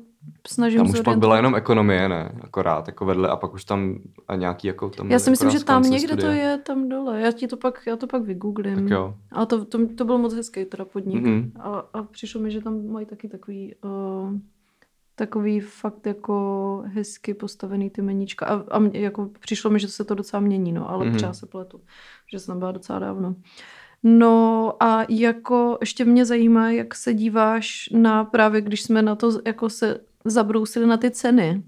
[0.47, 2.32] snažím Tam už pak byla jenom ekonomie, ne?
[2.41, 5.12] Akorát, jako vedle a pak už tam a nějaký jako tam...
[5.12, 6.28] Já si myslím, že tam někde studie.
[6.28, 7.22] to je, tam dole.
[7.22, 8.76] Já ti to pak, já to pak vygooglím.
[8.76, 9.16] Tak jo.
[9.32, 11.24] Ale to, to, to byl moc hezký teda podnik.
[11.24, 11.51] Mm-hmm.
[11.59, 13.76] A, a přišlo mi, že tam mají taky takový...
[13.84, 14.38] Uh,
[15.16, 18.45] takový fakt jako hezky postavený ty meníčka.
[18.45, 21.16] A, a mě, jako přišlo mi, že se to docela mění, no, ale mm-hmm.
[21.16, 21.82] třeba se pletu,
[22.32, 23.36] že jsem byla docela dávno.
[24.04, 29.32] No a jako ještě mě zajímá, jak se díváš na právě, když jsme na to
[29.45, 31.64] jako se zabrousili na ty ceny.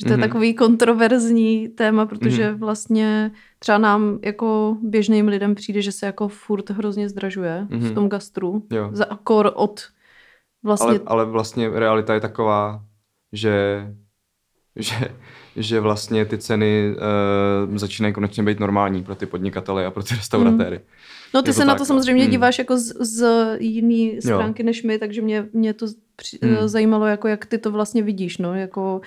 [0.00, 0.12] Že to mm-hmm.
[0.12, 0.28] je mhm.
[0.28, 2.58] takový kontroverzní téma, protože mm-hmm.
[2.58, 7.78] vlastně třeba nám jako běžným lidem přijde, že se jako furt hrozně zdražuje mm-hmm.
[7.78, 7.94] v Mhm.
[7.94, 8.66] tom gastru.
[8.70, 8.90] Jo.
[8.92, 9.80] Za akor od
[10.62, 10.88] vlastně...
[10.88, 12.84] Ale, ale vlastně realita je taková,
[13.32, 13.86] že,
[14.76, 15.14] že,
[15.56, 16.96] že vlastně ty ceny
[17.70, 20.76] uh, začínají konečně být normální pro ty podnikatele a pro ty restauratéry.
[20.76, 20.84] Mm.
[21.34, 22.30] No ty je se to na to tak, samozřejmě no.
[22.30, 23.26] díváš jako z, z
[23.60, 24.66] jiné stránky jo.
[24.66, 26.68] než my, takže mě, mě to při, mm.
[26.68, 29.00] zajímalo, jako jak ty to vlastně vidíš, no, jako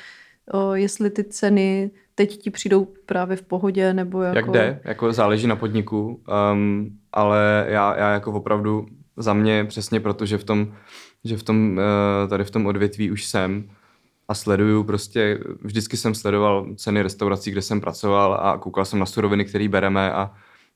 [0.51, 4.37] o, jestli ty ceny teď ti přijdou právě v pohodě, nebo jako...
[4.37, 6.21] Jak jde, jako záleží na podniku,
[6.53, 8.85] um, ale já, já jako opravdu
[9.17, 10.73] za mě přesně proto, že v tom,
[11.23, 13.69] že v tom, uh, tady v tom odvětví už jsem,
[14.27, 19.05] a sleduju prostě, vždycky jsem sledoval ceny restaurací, kde jsem pracoval a koukal jsem na
[19.05, 20.31] suroviny, které bereme a,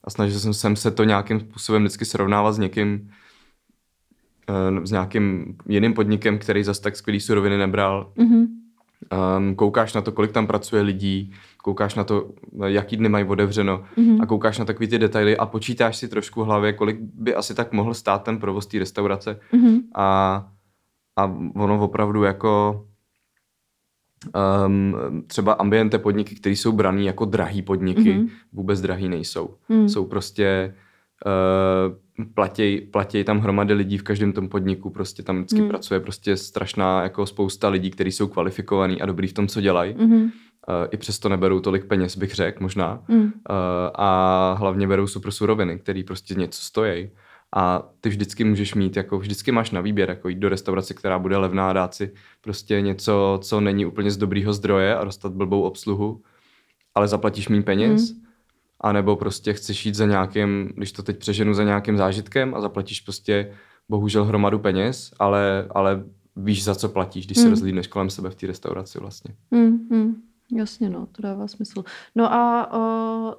[0.07, 3.11] a snažil jsem, se to nějakým způsobem vždycky srovnávat s někým,
[4.83, 8.11] s nějakým jiným podnikem, který zase tak skvělý suroviny nebral.
[8.17, 8.47] Mm-hmm.
[9.37, 12.29] Um, koukáš na to, kolik tam pracuje lidí, koukáš na to,
[12.65, 14.21] jaký dny mají otevřeno mm-hmm.
[14.21, 17.55] a koukáš na takový ty detaily a počítáš si trošku v hlavě, kolik by asi
[17.55, 19.39] tak mohl stát ten provoz té restaurace.
[19.53, 19.81] Mm-hmm.
[19.95, 20.05] A,
[21.15, 22.85] a ono opravdu jako
[24.65, 24.95] Um,
[25.27, 28.29] třeba ambiente podniky, které jsou braný jako drahý podniky, mm-hmm.
[28.53, 29.55] vůbec drahý nejsou.
[29.69, 29.89] Mm.
[29.89, 30.75] Jsou prostě,
[31.25, 35.69] uh, platěj, platěj tam hromady lidí v každém tom podniku, prostě tam vždycky mm.
[35.69, 39.93] pracuje prostě strašná jako spousta lidí, kteří jsou kvalifikovaní a dobrý v tom, co dělají.
[39.93, 40.23] Mm-hmm.
[40.23, 40.31] Uh,
[40.91, 43.03] I přesto neberou tolik peněz, bych řekl možná.
[43.07, 43.23] Mm.
[43.23, 43.29] Uh,
[43.95, 47.09] a hlavně berou super suroviny, které prostě něco stojí
[47.55, 51.19] a ty vždycky můžeš mít, jako vždycky máš na výběr, jako jít do restaurace, která
[51.19, 55.61] bude levná, dát si prostě něco, co není úplně z dobrýho zdroje a dostat blbou
[55.61, 56.21] obsluhu,
[56.95, 58.21] ale zaplatíš méně peněz, mm.
[58.81, 62.61] a nebo prostě chceš jít za nějakým, když to teď přeženu, za nějakým zážitkem a
[62.61, 63.53] zaplatíš prostě
[63.89, 66.03] bohužel hromadu peněz, ale, ale
[66.35, 67.43] víš, za co platíš, když mm.
[67.43, 69.35] se rozlídneš kolem sebe v té restauraci vlastně.
[69.51, 70.15] Mm, mm.
[70.51, 71.83] Jasně, no, to dává smysl.
[72.15, 73.33] No a uh,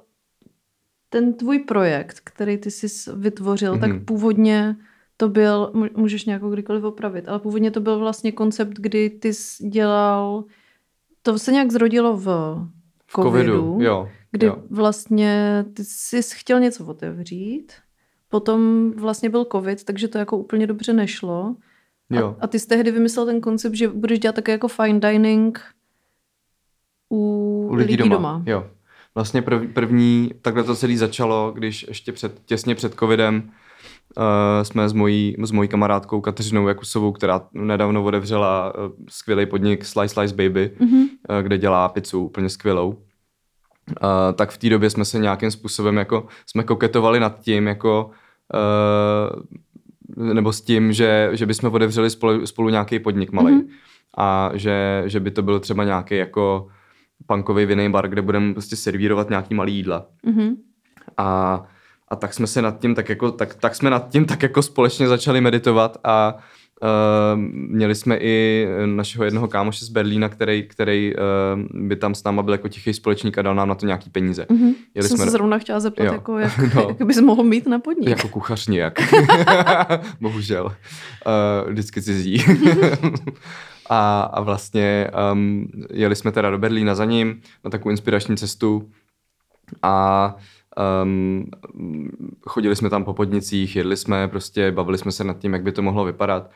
[1.09, 3.79] ten tvůj projekt, který ty jsi vytvořil, mm-hmm.
[3.79, 4.05] tak mhm.
[4.05, 4.75] původně
[5.17, 9.69] to byl, můžeš nějakou kdykoliv opravit, ale původně to byl vlastně koncept, kdy ty jsi
[9.69, 10.43] dělal,
[11.21, 12.69] to se nějak zrodilo v covidu,
[13.05, 14.63] v COVIDu jo, kdy jo.
[14.69, 17.73] vlastně ty jsi chtěl něco otevřít,
[18.29, 21.55] potom vlastně byl covid, takže to jako úplně dobře nešlo.
[22.09, 22.35] Jo.
[22.39, 25.61] A, a ty jsi tehdy vymyslel ten koncept, že budeš dělat také jako fine dining
[27.09, 27.17] u,
[27.71, 28.15] u lidí, lidí doma.
[28.15, 28.43] doma.
[28.45, 28.69] Jo.
[29.15, 33.43] Vlastně prv, první, takhle to celý začalo, když ještě před, těsně před covidem
[34.17, 34.23] uh,
[34.63, 40.13] jsme s mojí, s mojí kamarádkou Kateřinou Jakusovou, která nedávno otevřela uh, skvělý podnik Slice
[40.13, 41.07] Slice Baby, mm-hmm.
[41.29, 42.89] uh, kde dělá pizzu úplně skvělou.
[42.89, 42.95] Uh,
[44.35, 48.11] tak v té době jsme se nějakým způsobem jako, jsme koketovali nad tím, jako
[50.17, 53.53] uh, nebo s tím, že, že bychom otevřeli spolu, spolu nějaký podnik malý.
[53.53, 53.69] Mm-hmm.
[54.17, 56.67] A že, že by to byl třeba nějaký jako
[57.25, 60.05] punkový vinný bar, kde budeme prostě servírovat nějaký malý jídla.
[60.27, 60.55] Mm-hmm.
[61.17, 61.61] A,
[62.07, 64.61] a tak jsme se nad tím tak jako, tak, tak jsme nad tím tak jako
[64.61, 66.37] společně začali meditovat a
[66.83, 72.23] Uh, měli jsme i našeho jednoho kámoše z Berlína, který, který uh, by tam s
[72.23, 74.45] náma byl jako tichý společník a dal nám na to nějaký peníze.
[74.49, 74.73] Mm-hmm.
[74.95, 75.25] Jeli Jsem jsme...
[75.25, 76.13] se zrovna chtěla zeptat, jo.
[76.13, 76.95] jako, jak, no.
[76.99, 78.09] jak bys mohl mít na podnik.
[78.09, 78.99] Jako kuchař nějak.
[80.21, 80.65] Bohužel.
[80.65, 82.43] Uh, vždycky cizí.
[83.89, 88.91] A, a vlastně um, jeli jsme teda do Berlína za ním na takovou inspirační cestu
[89.81, 90.35] a
[91.03, 91.45] Um,
[92.47, 95.71] chodili jsme tam po podnicích, jedli jsme, prostě bavili jsme se nad tím, jak by
[95.71, 96.51] to mohlo vypadat.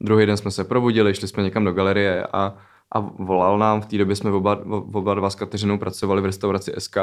[0.00, 2.56] Druhý den jsme se probudili, šli jsme někam do galerie a,
[2.94, 6.72] a volal nám, v té době jsme oba, oba dva s Kateřinou pracovali v restauraci
[6.78, 6.96] SK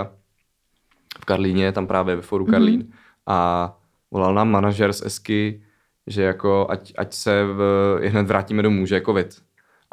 [1.20, 2.82] v Karlíně, tam právě ve foru Karlín.
[2.82, 2.94] Mm-hmm.
[3.28, 3.78] A
[4.12, 5.64] volal nám manažer z SKY,
[6.08, 9.42] že jako ať, ať se v, hned vrátíme domů, že je covid.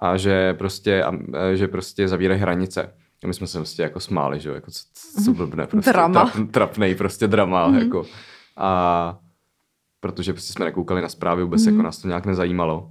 [0.01, 1.13] A že prostě, a,
[1.55, 2.93] že prostě zavírají hranice.
[3.25, 6.31] A my jsme se prostě jako smáli, že jo, jako co, co blbne, prostě drama.
[6.31, 7.79] Trap, trapnej prostě drama, mm-hmm.
[7.79, 8.05] jako.
[8.57, 9.19] A
[10.01, 11.71] protože prostě jsme nekoukali na zprávy, vůbec mm-hmm.
[11.71, 12.91] jako nás to nějak nezajímalo.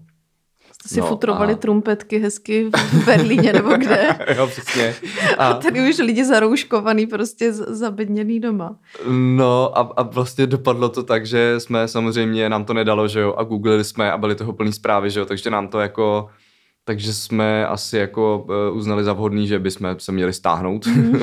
[0.74, 1.55] Jste si no, futrovali a...
[1.55, 4.20] trumpetky hezky v Berlíně nebo kde.
[4.36, 4.95] jo, přesně.
[5.38, 5.47] A...
[5.47, 8.76] a tady už lidi zarouškovaný, prostě zabedněný doma.
[9.10, 13.34] No a, a vlastně dopadlo to tak, že jsme samozřejmě, nám to nedalo, že jo,
[13.38, 16.30] a googlili jsme a byly toho plný zprávy, že jo, takže nám to jako
[16.89, 21.19] takže jsme asi jako uh, uznali za vhodný, že bychom se měli stáhnout mm.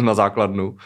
[0.00, 0.76] na základnu.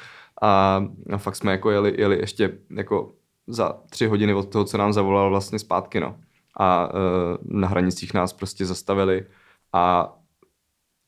[0.43, 3.13] A, a fakt jsme jako jeli, jeli ještě jako
[3.47, 6.17] za tři hodiny od toho, co nám zavolal vlastně zpátky, no.
[6.57, 9.25] A uh, na hranicích nás prostě zastavili
[9.73, 10.15] a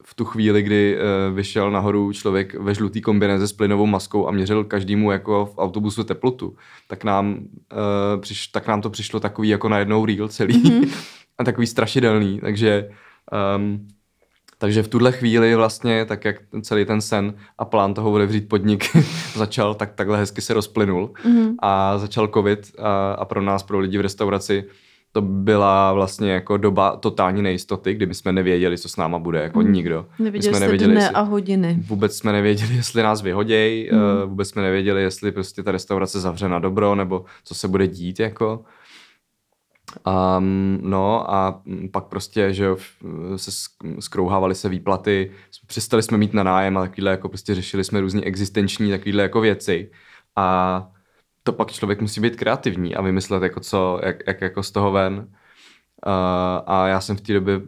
[0.05, 4.31] v tu chvíli, kdy uh, vyšel nahoru člověk ve žlutý kombinéze s plynovou maskou a
[4.31, 6.57] měřil každému jako v autobusu teplotu,
[6.89, 7.39] tak nám,
[8.21, 10.63] přiš, tak nám to přišlo takový jako najednou real celý.
[10.63, 11.13] Mm-hmm.
[11.39, 12.89] a takový strašidelný, takže
[13.57, 13.89] um,
[14.63, 18.97] takže v tuhle chvíli vlastně, tak jak celý ten sen a plán toho otevřít podnik
[19.35, 21.55] začal, tak takhle hezky se rozplynul mm-hmm.
[21.59, 24.65] a začal covid a, a pro nás, pro lidi v restauraci,
[25.13, 29.43] to byla vlastně jako doba totální nejistoty, kdy my jsme nevěděli, co s náma bude,
[29.43, 29.73] jako mm.
[29.73, 30.07] nikdo.
[30.19, 31.79] Nevěděli jsme nevěděli, dne jestli, a hodiny.
[31.87, 34.29] Vůbec jsme nevěděli, jestli nás vyhodějí, mm.
[34.29, 38.21] vůbec jsme nevěděli, jestli prostě ta restaurace zavře na dobro, nebo co se bude dít,
[38.21, 38.65] jako.
[40.39, 42.69] Um, no a pak prostě, že
[43.37, 43.51] se
[44.01, 45.31] skrouhávaly se výplaty,
[45.67, 49.41] přestali jsme mít na nájem a takovýhle jako prostě řešili jsme různě existenční takovýhle jako
[49.41, 49.91] věci
[50.37, 50.89] a
[51.43, 54.93] to pak člověk musí být kreativní a vymyslet jako co, jak, jak jako z toho
[54.93, 55.15] ven.
[56.07, 57.61] Uh, a já jsem v té době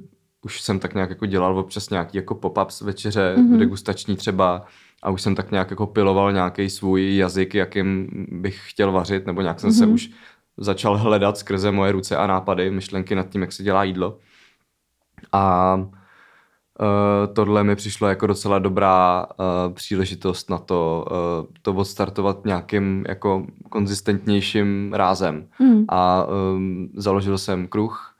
[0.44, 3.58] už jsem tak nějak jako dělal občas nějaký jako pop-ups večeře, mm-hmm.
[3.58, 4.66] degustační třeba
[5.02, 9.42] a už jsem tak nějak jako piloval nějaký svůj jazyk, jakým bych chtěl vařit, nebo
[9.42, 9.78] nějak jsem mm-hmm.
[9.78, 10.10] se už
[10.56, 14.18] začal hledat skrze moje ruce a nápady, myšlenky nad tím, jak se dělá jídlo.
[15.32, 22.44] A uh, tohle mi přišlo jako docela dobrá uh, příležitost na to, uh, to odstartovat
[22.44, 25.48] nějakým jako konzistentnějším rázem.
[25.58, 25.84] Mm.
[25.88, 28.14] A um, založil jsem kruh,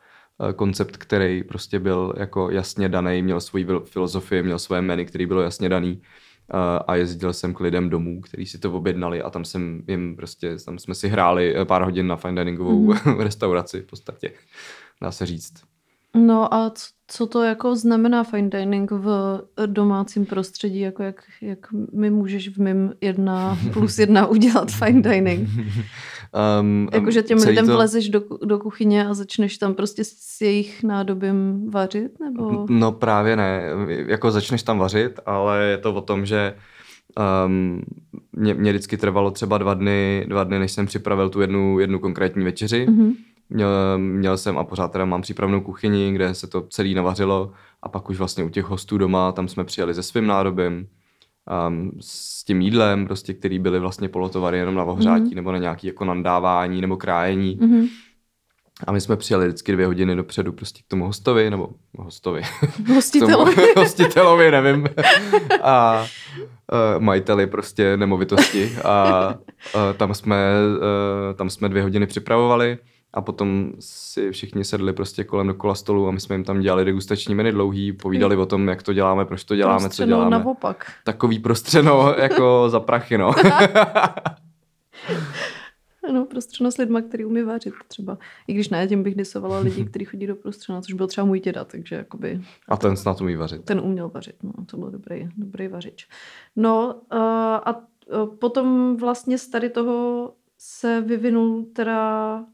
[0.57, 5.41] koncept, který prostě byl jako jasně daný, měl svoji filozofii, měl své menu, který bylo
[5.41, 6.03] jasně daný
[6.87, 10.57] a jezdil jsem k lidem domů, kteří si to objednali a tam jsem jim prostě,
[10.65, 12.99] tam jsme si hráli pár hodin na fine diningovou mm.
[13.21, 14.33] restauraci v podstatě,
[15.03, 15.53] dá se říct.
[16.17, 16.73] No a
[17.07, 22.59] co to jako znamená fine dining v domácím prostředí, jako jak, jak mi můžeš v
[22.59, 25.49] mým jedna plus jedna udělat fine dining?
[26.61, 27.73] Um, Jakože těm lidem to...
[27.73, 32.21] vlezeš do, do kuchyně a začneš tam prostě s jejich nádobím vařit?
[32.21, 32.67] Nebo?
[32.71, 33.63] No právě ne.
[34.07, 36.55] Jako začneš tam vařit, ale je to o tom, že
[37.47, 37.83] um,
[38.33, 41.99] mě, mě vždycky trvalo třeba dva dny, dva dny, než jsem připravil tu jednu, jednu
[41.99, 42.87] konkrétní večeři.
[42.87, 43.15] Mm-hmm.
[43.51, 47.89] Měl, měl jsem a pořád teda mám přípravnou kuchyni, kde se to celý navařilo a
[47.89, 50.87] pak už vlastně u těch hostů doma, tam jsme přijeli se svým nádobím,
[51.69, 55.35] um, s tím jídlem, prostě, který byly vlastně polotovary jenom na ohřátí mm-hmm.
[55.35, 57.59] nebo na nějaký jako nandávání nebo krájení.
[57.59, 57.89] Mm-hmm.
[58.87, 61.69] A my jsme přijeli vždycky dvě hodiny dopředu prostě k tomu hostovi, nebo
[61.99, 62.43] hostovi.
[62.95, 63.55] Hostitelovi.
[63.55, 64.89] tomu, hostitelovi, nevím.
[65.63, 68.77] A uh, majiteli prostě nemovitosti.
[68.85, 69.29] A
[69.75, 72.79] uh, tam, jsme, uh, tam jsme dvě hodiny připravovali
[73.15, 76.85] a potom si všichni sedli prostě kolem dokola stolu a my jsme jim tam dělali
[76.85, 80.31] degustační menu dlouhý, povídali o tom, jak to děláme, proč to děláme, co děláme.
[80.31, 80.93] naopak.
[81.05, 83.35] Takový prostřeno jako za prachy, no.
[86.09, 88.19] Ano, prostřeno s lidma, který umí vařit třeba.
[88.47, 91.41] I když ne, tím bych disovala lidi, kteří chodí do prostřena, což byl třeba můj
[91.41, 92.41] děda, takže jakoby...
[92.69, 93.65] A ten snad umí vařit.
[93.65, 96.09] Ten uměl vařit, no, to byl dobrý, dobrý vařič.
[96.57, 97.19] No uh,
[97.65, 102.45] a uh, potom vlastně z tady toho se vyvinul teda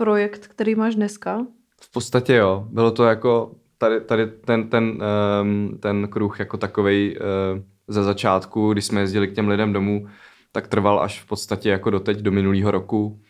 [0.00, 1.46] projekt, který máš dneska?
[1.80, 2.66] V podstatě jo.
[2.70, 5.02] Bylo to jako tady, tady ten, ten,
[5.42, 10.06] um, ten kruh jako takovej uh, ze začátku, když jsme jezdili k těm lidem domů,
[10.52, 13.20] tak trval až v podstatě jako doteď, do minulého roku.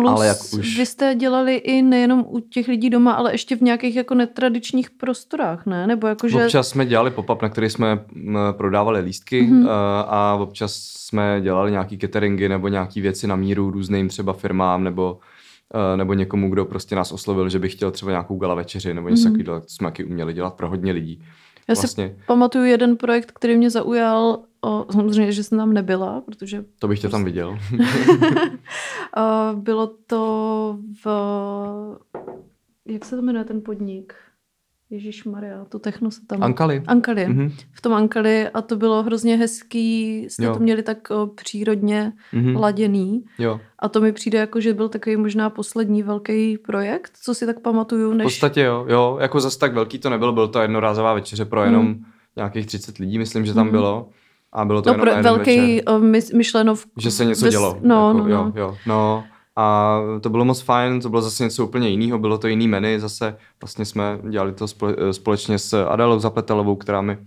[0.00, 3.56] Plus Ale jak už- vy jste dělali i nejenom u těch lidí doma, ale ještě
[3.56, 5.86] v nějakých jako netradičních prostorách, ne?
[5.86, 6.44] Nebo jako, že...
[6.44, 7.98] Občas jsme dělali pop-up, na který jsme
[8.52, 9.62] prodávali lístky Mhm.
[9.62, 9.68] mm-hmm.
[10.08, 15.18] a občas jsme dělali nějaký cateringy nebo nějaký věci na míru různým třeba firmám nebo
[15.74, 19.08] eh, nebo někomu, kdo prostě nás oslovil, že by chtěl třeba nějakou gala večeři nebo
[19.08, 19.32] něco Mhm.
[19.34, 19.38] mm-hmm.
[19.38, 21.22] takového, to jsme taky uměli dělat pro hodně lidí.
[21.68, 26.20] Já si Vlastně pamatuju jeden projekt, který mě zaujal, o, samozřejmě, že jsem tam nebyla,
[26.20, 27.58] protože to bych tě Prostě- tam viděl.
[29.14, 31.06] a bylo to v...
[32.88, 34.14] Jak se to jmenuje ten podnik?
[34.90, 36.42] Ježíš Maria, to techno se tam...
[36.42, 36.82] Ankali.
[36.86, 37.26] Ankali.
[37.26, 37.52] Mhm.
[37.72, 40.54] V tom Ankali a to bylo hrozně hezký, jste Jo.
[40.54, 42.56] to měli tak o, přírodně Mhm.
[42.56, 43.24] laděný.
[43.38, 43.60] Jo.
[43.78, 47.60] A to mi přijde jako, že byl takový možná poslední velký projekt, co si tak
[47.60, 48.24] pamatuju, V než...
[48.24, 51.96] podstatě jo, jo, jako zas tak velký to nebylo, byl to jednorázová večeře pro jenom
[52.36, 53.70] nějakých 30 lidí, myslím, že tam Mhm.
[53.72, 54.08] bylo.
[54.52, 56.36] A bylo to no, jenom pro, velký večer.
[56.36, 56.86] myšleno v...
[56.98, 57.78] Že se něco ve- dělo.
[57.82, 58.52] No, jako, no, jo, no.
[58.60, 59.24] jo, no.
[59.58, 62.98] A to bylo moc fajn, to bylo zase něco úplně jiného, bylo to jiný menu,
[63.00, 67.18] zase vlastně jsme dělali to spole, společně s Adelou Zapletelovou, která mi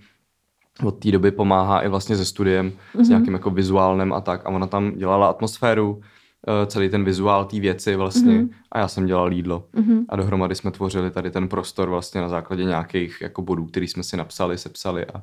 [0.86, 2.76] od té doby pomáhá i vlastně se studiem, mm-hmm.
[2.94, 3.10] s Mhm.
[3.10, 4.46] nějakým jako vizuálem a tak.
[4.46, 6.02] A ona tam dělala atmosféru,
[6.48, 8.44] eh, celý ten vizuál té věci vlastně Mhm.
[8.46, 8.54] mm-hmm.
[8.72, 9.64] a já jsem dělal jídlo.
[9.74, 10.06] Mhm.
[10.10, 14.04] A dohromady jsme tvořili tady ten prostor vlastně na základě nějakých jako bodů, který jsme
[14.04, 15.22] si napsali, sepsali a,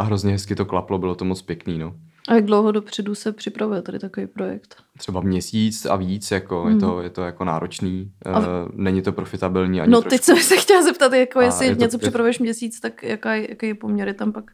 [0.00, 1.94] a hrozně hezky to klaplo, bylo to moc pěkný, no.
[2.28, 4.76] A jak dlouho dopředu se připravuje tady takový projekt?
[4.98, 6.74] třeba měsíc a víc, jako Hmm.
[6.74, 8.42] je, to, je to jako náročný, A- a...
[8.72, 10.10] není to profitabilní ani No trošku.
[10.10, 12.80] teď jsem se chtěla zeptat, jako A jestli je to- něco je to- připravuješ měsíc,
[12.80, 14.50] tak jaká, jaký je poměr, je tam pak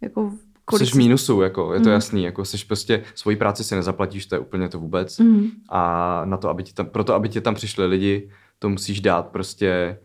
[0.00, 0.32] jako
[0.76, 1.92] Jsi v mínusu, jako, je to Mhm.
[1.92, 5.18] jasný, jako jsi prostě svoji práci si nezaplatíš, to je úplně to vůbec.
[5.18, 5.46] Mm.
[5.68, 9.26] A na to, aby ti tam, proto, aby ti tam přišli lidi, to musíš dát
[9.28, 9.98] prostě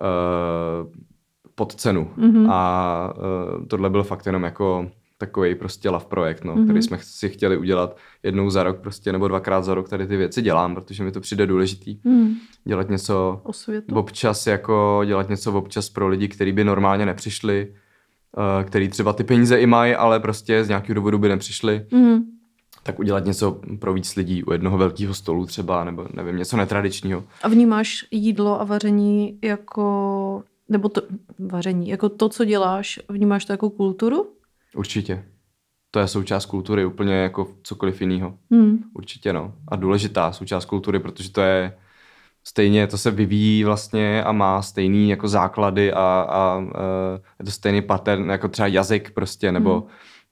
[0.00, 0.92] uh,
[1.58, 2.10] pod cenu.
[2.16, 2.50] Mhm.
[2.50, 3.12] A
[3.58, 6.64] uh, tohle byl fakt jenom jako takový prostě love projekt, no, Mhm.
[6.64, 10.16] který jsme si chtěli udělat jednou za rok prostě, nebo dvakrát za rok tady ty
[10.16, 11.98] věci dělám, protože mi to přijde důležitý.
[12.04, 12.34] Mm.
[12.64, 13.94] Dělat něco Osvětu.
[13.94, 17.74] občas jako dělat něco občas pro lidi, kteří by normálně nepřišli,
[18.36, 22.18] uh, který třeba ty peníze i mají, ale prostě z nějakého důvodu by nepřišli, Mm.
[22.82, 27.24] tak udělat něco pro víc lidí u jednoho velkého stolu třeba, nebo nevím, něco netradičního.
[27.42, 31.02] A vnímáš jídlo a vaření jako, nebo to,
[31.38, 34.32] vaření, jako to, co děláš, vnímáš to jako kulturu?
[34.76, 35.24] Určitě.
[35.90, 38.38] To je součást kultury, úplně jako cokoliv jiného.
[38.50, 38.78] Mm.
[38.94, 39.54] Určitě no.
[39.68, 41.78] A důležitá součást kultury, protože to je
[42.44, 46.64] stejně, to se vyvíjí vlastně a má stejný jako základy a, a uh,
[47.38, 49.84] je to stejný pattern jako třeba jazyk prostě, nebo Mhm.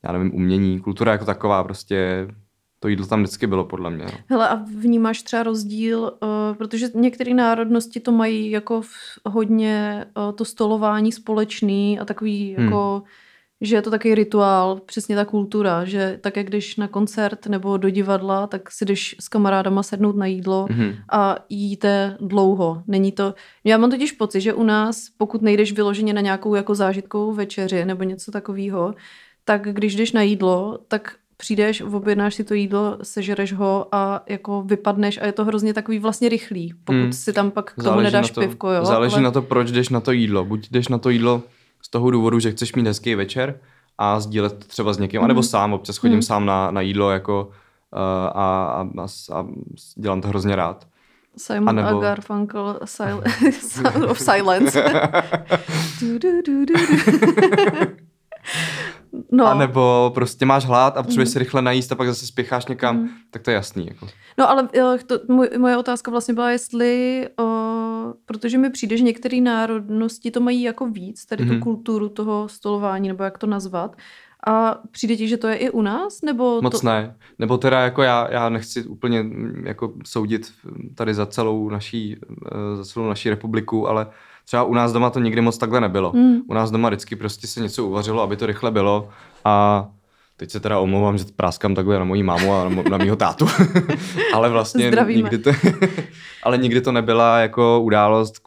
[0.04, 2.28] já nevím, umění, kultura jako taková prostě,
[2.80, 4.06] to jídlo tam vždycky bylo podle mě.
[4.28, 8.90] Hele, a vnímáš třeba rozdíl, uh, protože některé národnosti to mají jako v,
[9.26, 12.64] hodně uh, to stolování společný a takový Hmm.
[12.64, 13.02] jako,
[13.60, 17.76] že je to takový rituál, přesně ta kultura, že tak jak jdeš na koncert nebo
[17.76, 20.94] do divadla, tak si jdeš s kamarádama sednout na jídlo Mhm.
[21.12, 22.82] a jíte dlouho.
[22.86, 23.34] Není to...
[23.64, 27.84] Já mám totiž pocit, že u nás, pokud nejdeš vyloženě na nějakou jako zážitkovou večeři
[27.84, 28.94] nebo něco takového,
[29.44, 34.62] tak když jdeš na jídlo, tak přijdeš, objednáš si to jídlo, sežereš ho a jako
[34.62, 37.12] vypadneš a je to hrozně takový vlastně rychlý, pokud Hmm.
[37.12, 38.84] si tam pak k tomu nedáš na to, pivko, jo?
[38.84, 39.22] Záleží ale...
[39.22, 40.44] na to, proč jdeš na to jídlo.
[40.44, 41.42] Buď jdeš na to jídlo
[41.82, 43.60] z toho důvodu, že chceš mít hezký večer
[43.98, 45.24] a sdílet to třeba s někým, Mhm.
[45.24, 46.22] anebo sám, občas chodím Mhm.
[46.22, 47.44] sám na, na jídlo jako
[47.92, 48.30] uh, a,
[48.64, 49.06] a, a,
[49.38, 49.46] a
[49.96, 50.86] dělám to hrozně rád.
[51.38, 53.16] Simon A nebo- a Garfunkel sil...
[53.60, 54.84] Sound of Silence.
[56.00, 56.96] Du, du, du, du, du.
[59.32, 59.46] no.
[59.46, 61.32] A nebo prostě máš hlad a potřebuješ Mhm.
[61.32, 63.08] se rychle najíst a pak zase spěcháš někam, Mhm.
[63.30, 63.86] tak to je jasný.
[63.86, 64.06] Jako.
[64.38, 64.68] No ale
[65.06, 70.40] to, můj, moje otázka vlastně byla, jestli, uh, protože mi přijde, že některé národnosti to
[70.40, 71.62] mají jako víc, tady tu Mhm.
[71.62, 73.96] kulturu toho stolování, nebo jak to nazvat,
[74.48, 76.22] a přijde ti, že to je i u nás?
[76.22, 76.86] Nebo Moc to...
[76.86, 77.16] ne.
[77.38, 80.52] Nebo teda jako já, já nechci úplně mm, jako soudit
[80.94, 84.06] tady za celou naší, eh, za celou naší republiku, ale
[84.46, 86.12] třeba u nás doma to nikdy moc takhle nebylo.
[86.12, 86.40] Hmm.
[86.48, 89.08] U nás doma vždycky prostě se něco uvařilo, aby to rychle bylo
[89.44, 89.86] a
[90.38, 93.46] teď se teda omlouvám, že práskám takhle na moji mámu a na, mýho tátu,
[94.34, 95.16] ale vlastně Zdravíme.
[95.22, 95.50] nikdy to,
[96.42, 98.38] ale nikdy to nebyla jako událost,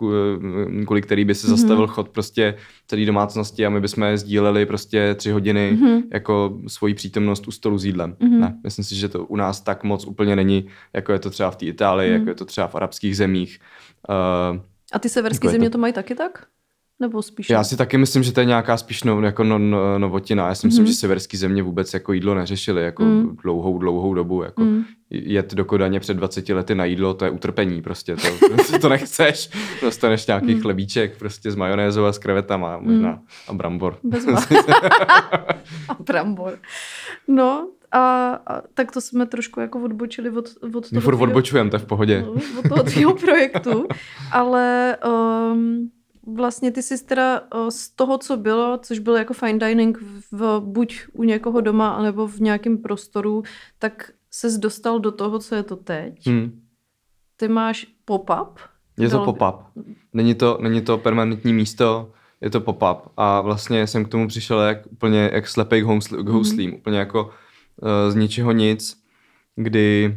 [0.86, 1.58] kvůli který by se Mhm.
[1.58, 2.56] zastavil chod prostě
[2.88, 6.02] celý domácnosti a my bychom sdíleli prostě tři hodiny Mhm.
[6.14, 8.16] jako svoji přítomnost u stolu s jídlem.
[8.20, 8.40] Mhm.
[8.40, 11.52] Ne, myslím si, že to u nás tak moc úplně není, jako je to třeba
[11.52, 12.20] v té Itálii, Mhm.
[12.20, 13.60] jako je to třeba v arabských zemích.
[14.10, 14.60] Uh,
[14.92, 16.46] A ty severské Jako země to- to mají taky tak?
[17.02, 17.50] Nebo spíš?
[17.50, 20.48] Já si taky myslím, že to je nějaká spíš no, jako no, no, novotina.
[20.48, 20.90] Já si myslím, mm-hmm.
[20.90, 23.38] že severský země vůbec jako jídlo neřešili jako mm.
[23.44, 24.44] dlouhou, dlouhou dobu.
[24.44, 24.84] Jako mm.
[25.10, 28.16] Jet do Kodaně před 20 lety na jídlo, to je utrpení prostě.
[28.16, 29.50] To, to nechceš.
[29.82, 30.62] Dostaneš nějaký mm.
[30.62, 33.12] chlebíček prostě s majonézou a s krevetama možná.
[33.12, 33.20] Mm.
[33.48, 33.98] A brambor.
[34.04, 34.26] Bez
[35.90, 36.58] a brambor.
[37.28, 41.02] No, a, a tak to jsme trošku jako odbočili od, od toho...
[41.02, 42.22] furt odbočujeme, to je v pohodě.
[42.22, 43.88] No, od toho tvýho projektu,
[44.32, 44.98] ale
[45.52, 45.92] um,
[46.36, 49.98] vlastně ty jsi teda uh, z toho, co bylo, což bylo jako fine dining
[50.32, 53.44] v, buď u někoho doma, anebo v nějakém prostoru,
[53.80, 56.28] tak ses dostal do toho, co je to teď.
[56.28, 56.62] Hmm.
[57.38, 58.60] Ty máš pop-up.
[58.98, 59.56] Je to pop-up.
[60.14, 62.12] Není to, není to permanentní místo,
[62.42, 62.98] je to pop-up.
[63.18, 65.82] A vlastně jsem k tomu přišel jak úplně jak slepej
[66.24, 66.70] k houslím.
[66.70, 66.80] Hmm.
[66.80, 67.32] Úplně jako
[68.10, 68.98] z ničeho nic,
[69.56, 70.16] kdy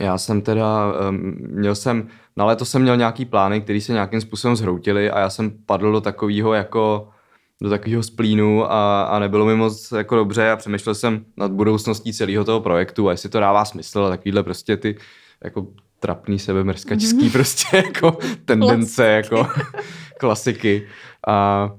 [0.00, 0.92] já jsem teda,
[1.36, 5.30] měl jsem, na léto jsem měl nějaký plány, které se nějakým způsobem zhroutily a já
[5.30, 7.08] jsem padl do takového jako,
[7.62, 12.12] do takového splínu a, a nebylo mi moc jako dobře a přemýšlel jsem nad budoucností
[12.12, 14.96] celého toho projektu a jestli to dává smysl a takovýhle prostě ty
[15.44, 15.66] jako
[16.00, 17.30] trapný sebemrskačský mm.
[17.30, 19.46] prostě jako tendence, jako
[20.18, 20.86] klasiky.
[21.28, 21.70] A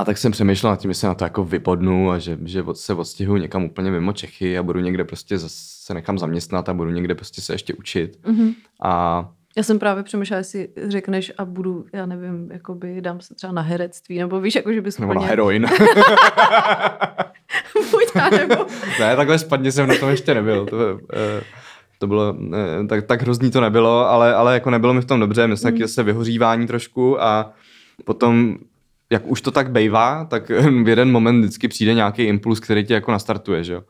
[0.00, 2.64] a tak jsem přemýšlel nad tím, že se na to jako vypodnu a že, že
[2.72, 6.90] se odstěhuju někam úplně mimo Čechy a budu někde prostě se nechám zaměstnat a budu
[6.90, 8.18] někde prostě se ještě učit.
[8.24, 8.54] Mm-hmm.
[8.82, 13.52] A já jsem právě přemýšlela, jestli řekneš a budu, já nevím, jakoby dám se třeba
[13.52, 15.24] na herectví, nebo víš, jako že bys Nebo úplně...
[15.24, 15.66] na heroin.
[17.90, 18.66] Buď nebo...
[19.00, 20.66] ne, takhle spadně jsem na tom ještě nebyl.
[20.66, 21.42] To, eh,
[21.98, 25.20] to bylo, eh, tak, tak hrozný to nebylo, ale, ale jako nebylo mi v tom
[25.20, 25.88] dobře, myslím, mm.
[25.88, 27.52] se vyhořívání trošku a
[28.04, 28.58] potom
[29.12, 30.48] jak už to tak bejvá, tak
[30.84, 33.82] v jeden moment vždycky přijde nějaký impuls, který tě jako nastartuje, že jo.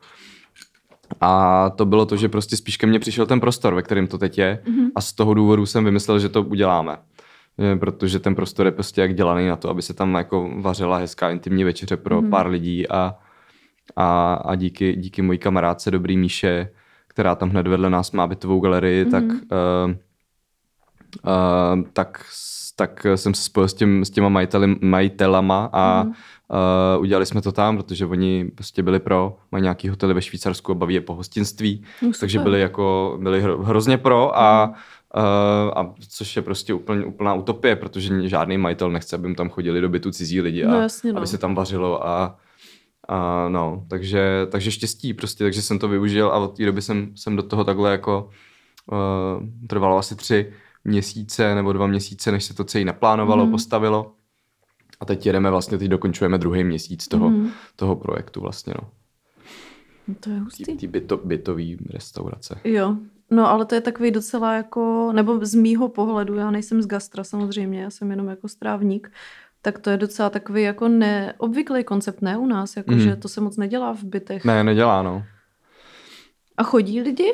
[1.21, 4.17] A to bylo to, že prostě spíš ke mně přišel ten prostor, ve kterém to
[4.17, 4.91] teď je mm-hmm.
[4.95, 6.97] a z toho důvodu jsem vymyslel, že to uděláme.
[7.79, 11.31] Protože ten prostor je prostě jak dělaný na to, aby se tam jako vařila hezká
[11.31, 12.29] intimní večeře pro mm-hmm.
[12.29, 13.15] pár lidí a,
[13.95, 16.69] a, a díky, díky mojí kamarádce Dobrý Míše,
[17.07, 19.11] která tam hned vedle nás má bytovou galerii, mm-hmm.
[19.11, 19.91] tak, uh,
[21.25, 22.25] uh, tak
[22.81, 26.09] tak jsem se spojil s, tím, s těma majiteli, majitelama a mm.
[26.09, 30.71] uh, udělali jsme to tam, protože oni prostě byli pro, mají nějaký hotely ve Švýcarsku
[30.71, 34.73] a baví je po hostinství, no, takže byli jako, byli hro, hrozně pro a mm.
[35.15, 39.81] Uh, a což je prostě úplně, úplná utopie, protože žádný majitel nechce, aby tam chodili
[39.81, 41.17] do bytu cizí lidi a no, jasně, no.
[41.17, 42.37] aby se tam vařilo a,
[43.07, 47.11] a no, takže, takže štěstí prostě, takže jsem to využil a od té doby jsem,
[47.15, 48.29] jsem do toho takhle jako
[48.91, 50.53] uh, trvalo asi tři,
[50.83, 53.51] měsíce nebo dva měsíce, než se to celé naplánovalo, mm.
[53.51, 54.13] postavilo.
[54.99, 57.49] A teď jedeme vlastně, teď dokončujeme druhý měsíc toho, mm.
[57.75, 58.89] toho projektu vlastně, no.
[60.07, 60.77] no to je hustý.
[60.77, 62.59] Ty, byto, bytový restaurace.
[62.63, 62.95] Jo,
[63.31, 67.23] no ale to je takový docela jako, nebo z mýho pohledu, já nejsem z gastra
[67.23, 69.11] samozřejmě, já jsem jenom jako strávník,
[69.61, 72.99] tak to je docela takový jako neobvyklý koncept, ne u nás, jako mm.
[72.99, 74.45] že to se moc nedělá v bytech.
[74.45, 75.23] Ne, nedělá, no.
[76.57, 77.33] A chodí lidi?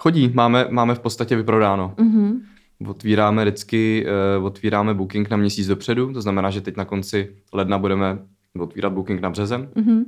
[0.00, 1.94] Chodí, máme, máme v podstatě vyprodáno.
[1.96, 2.40] Mm-hmm.
[2.86, 4.06] Otvíráme vždycky,
[4.38, 8.18] uh, otvíráme booking na měsíc dopředu, to znamená, že teď na konci ledna budeme
[8.58, 9.68] otvírat booking na březen.
[9.76, 10.04] Mm-hmm.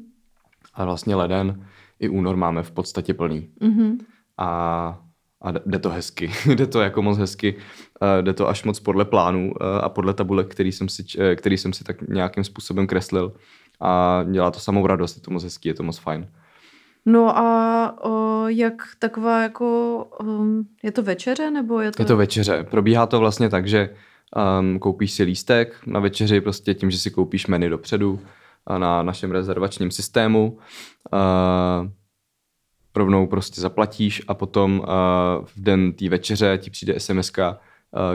[0.74, 1.66] A vlastně leden
[2.00, 3.48] i únor máme v podstatě plný.
[3.60, 3.98] Mm-hmm.
[4.38, 4.48] A,
[5.42, 9.04] a jde to hezky, jde to jako moc hezky, uh, jde to až moc podle
[9.04, 12.86] plánu uh, a podle tabulek, který jsem, si, uh, který jsem si tak nějakým způsobem
[12.86, 13.32] kreslil.
[13.80, 16.28] A dělá to samou radost, je to moc hezký, je to moc fajn.
[17.06, 22.02] No a o, jak taková jako, um, je to večeře nebo je to...
[22.02, 22.66] Je to večeře.
[22.70, 23.90] Probíhá to vlastně tak, že
[24.60, 28.20] um, koupíš si lístek na večeři prostě tím, že si koupíš menu dopředu
[28.78, 30.58] na našem rezervačním systému.
[31.12, 31.88] Uh,
[32.96, 34.86] rovnou prostě zaplatíš a potom uh,
[35.44, 37.46] v den té večeře ti přijde sms uh,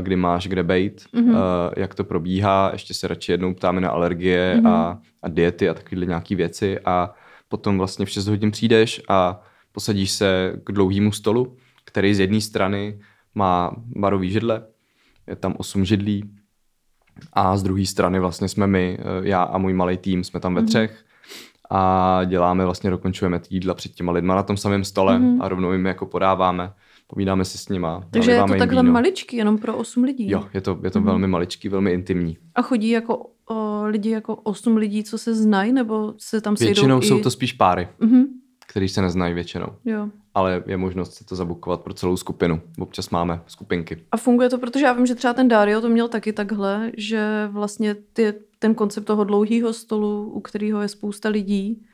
[0.02, 1.30] kdy máš kde bejt, mm-hmm.
[1.30, 1.38] uh,
[1.78, 4.70] jak to probíhá, ještě se radši jednou ptáme na alergie mm-hmm.
[4.70, 7.14] a, a diety a takovéhle nějaké věci a
[7.48, 9.42] potom vlastně v 6 hodin přijdeš a
[9.72, 13.00] posadíš se k dlouhému stolu, který z jedné strany
[13.36, 14.66] má barový židle,
[15.28, 16.32] je tam 8 židlí
[17.34, 20.56] a z druhé strany vlastně jsme my, eh, já a můj malý tým, jsme tam
[20.56, 20.68] ve mhm.
[20.68, 21.04] třech
[21.70, 25.38] a děláme vlastně, dokončujeme ty jídla před těma lidma na tom samém stole mm-hmm.
[25.42, 26.74] a rovnou jim jako podáváme,
[27.08, 28.04] povídáme si s nima.
[28.12, 28.94] Takže je to takhle víno.
[28.94, 30.32] maličký, jenom pro 8 lidí?
[30.32, 31.06] Jo, je to, je to mm-hmm.
[31.06, 32.38] velmi maličký, velmi intimní.
[32.56, 36.70] A chodí jako o, lidi jako osm lidí, co se znají, nebo se tam sejdou
[36.70, 37.06] Většinou i...
[37.06, 38.26] jsou to spíš páry, mm-hmm.
[38.68, 39.68] který se neznají většinou.
[39.86, 40.10] Jo.
[40.34, 42.62] Ale je možnost si to zabukovat pro celou skupinu.
[42.80, 43.98] Občas máme skupinky.
[44.12, 47.50] A funguje to, protože já vím, že třeba ten Dario to měl taky takhle, že
[47.52, 51.86] vlastně ty, ten koncept toho dlouhého stolu, u kterého je spousta lidí,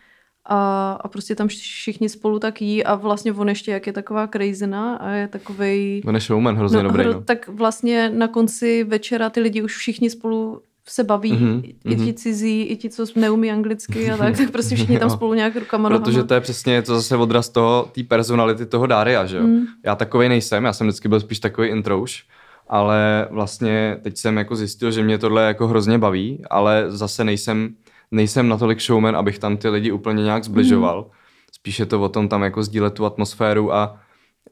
[0.45, 4.27] a, a prostě tam všichni spolu tak jí a vlastně on ještě, jak je taková
[4.27, 6.01] crazyna a je takovej...
[6.05, 7.21] On je showman hrozně no, dobrý, hro- no.
[7.21, 11.95] Tak vlastně na konci večera ty lidi už všichni spolu se baví, Mhm, i ti
[11.95, 12.13] mhm.
[12.13, 15.89] cizí, i ti, co neumí anglicky a tak, tak prostě všichni tam spolu nějak rukama
[15.89, 16.27] Protože nohama.
[16.27, 19.43] to je přesně to zase odraz toho, té personality toho Daria, že jo.
[19.43, 19.65] Mm.
[19.85, 22.23] Já takovej nejsem, já jsem vždycky byl spíš takový introuš,
[22.67, 27.75] ale vlastně teď jsem jako zjistil, že mě tohle jako hrozně baví, ale zase nejsem,
[28.13, 30.97] nejsem natolik showman, abych tam ty lidi úplně nějak zbližoval.
[31.01, 31.09] Mhm.
[31.51, 33.91] Spíš je to o tom tam jako sdílet tu atmosféru a,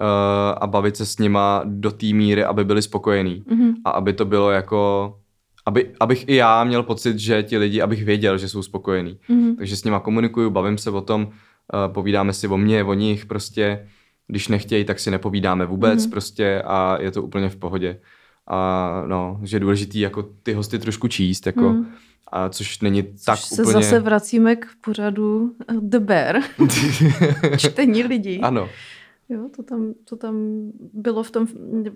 [0.01, 0.07] uh,
[0.61, 3.43] a bavit se s nima do té míry, aby byli spokojení.
[3.49, 3.73] Mhm.
[3.85, 5.13] A aby to bylo jako,
[5.65, 9.17] aby, abych i já měl pocit, že ti lidi, abych věděl, že jsou spokojení.
[9.29, 9.55] Mhm.
[9.55, 13.25] Takže s nima komunikuju, bavím se o tom, uh, povídáme si o mně, o nich,
[13.25, 13.87] prostě
[14.27, 16.11] když nechtějí, tak si nepovídáme vůbec Mhm.
[16.11, 17.99] prostě a je to úplně v pohodě.
[18.47, 21.85] A no, že je důležitý jako ty hosty trošku číst, jako, Mhm.
[22.27, 23.73] A což není tak Což se úplně...
[23.73, 26.35] zase vracíme k pořadu eh, The Bear,
[27.57, 28.39] čtení lidí.
[28.41, 28.69] ano,
[29.29, 30.35] Jo, to tam, to tam
[30.93, 31.47] bylo v tom,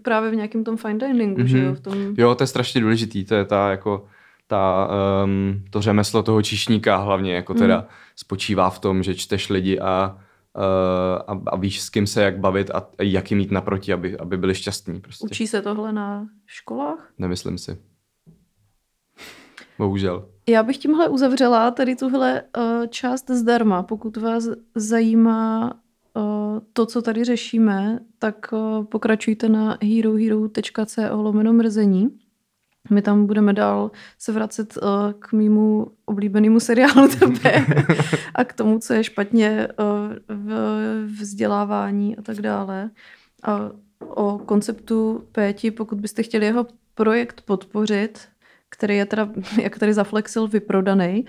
[0.02, 1.46] právě v nějakém tom fine diningu, mm-hmm.
[1.46, 1.76] že jo, Mhm.
[1.76, 1.94] v tom...
[2.18, 4.06] jo, to je strašně důležitý, to je ta jako
[4.48, 4.90] ta,
[5.24, 7.86] um, to řemeslo toho číšníka hlavně jako teda Mhm.
[8.16, 10.18] spočívá v tom, že čteš lidi a,
[10.58, 10.64] uh,
[11.28, 14.18] a, a víš s kým se jak bavit a, a jak jim mít naproti, aby,
[14.18, 15.26] aby byli šťastní prostě.
[15.26, 17.10] Učí se tohle na školách?
[17.18, 17.78] Nemyslím si.
[19.78, 20.30] Bohužel.
[20.48, 23.84] Já bych tímhle uzavřela tady tuhle uh, část zdarma.
[23.84, 24.44] Pokud vás
[24.76, 25.74] zajímá
[26.14, 32.20] uh, to, co tady řešíme, tak uh, pokračujte na herohero.co lomeno mrzení.
[32.90, 37.86] My tam budeme dál se vracet uh, k mýmu oblíbenému seriálu The Bear
[38.36, 39.86] a k tomu, co je špatně uh,
[40.28, 42.90] v vzdělávání a tak dále.
[43.44, 48.28] A o konceptu Péti, pokud byste chtěli jeho projekt podpořit,
[48.70, 49.30] který je teda,
[49.62, 51.26] jak tady zaflexil, vyprodaný,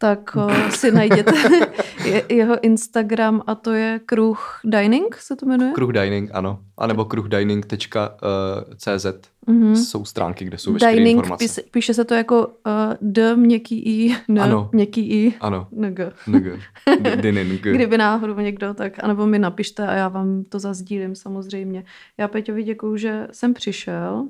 [0.00, 1.32] tak uh, si najděte
[2.04, 5.72] je, jeho Instagram a to je Kruh Dining, se to jmenuje?
[5.74, 6.58] Kruh Dining, ano.
[6.78, 9.06] A nebo kruhdining.cz
[9.46, 9.76] Mhm.
[9.76, 11.44] jsou stránky, kde jsou veškeré Dining, informace.
[11.44, 12.52] píše, píše se to jako uh,
[13.00, 14.70] D, měkký I, N, Ano.
[14.72, 15.98] měkký I, Ano, NG.
[16.26, 16.58] ng.
[17.02, 17.60] D- Dining.
[17.60, 21.84] Kdyby náhodou někdo, tak anebo mi napište a já vám to zazdílím samozřejmě.
[22.18, 24.28] Já Peťovi děkuju, že jsem přišel,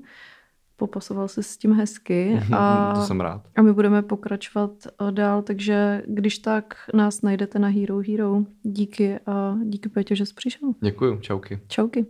[0.79, 3.43] popasoval se s tím hezky a, to jsem rád.
[3.57, 8.41] a my budeme pokračovat eh, dál, takže když tak nás najdete na Hero Hero.
[8.63, 10.69] Díky a díky Peťo, že jsi přišel.
[10.81, 11.61] Děkuju, čauky.
[11.69, 12.07] Čauky.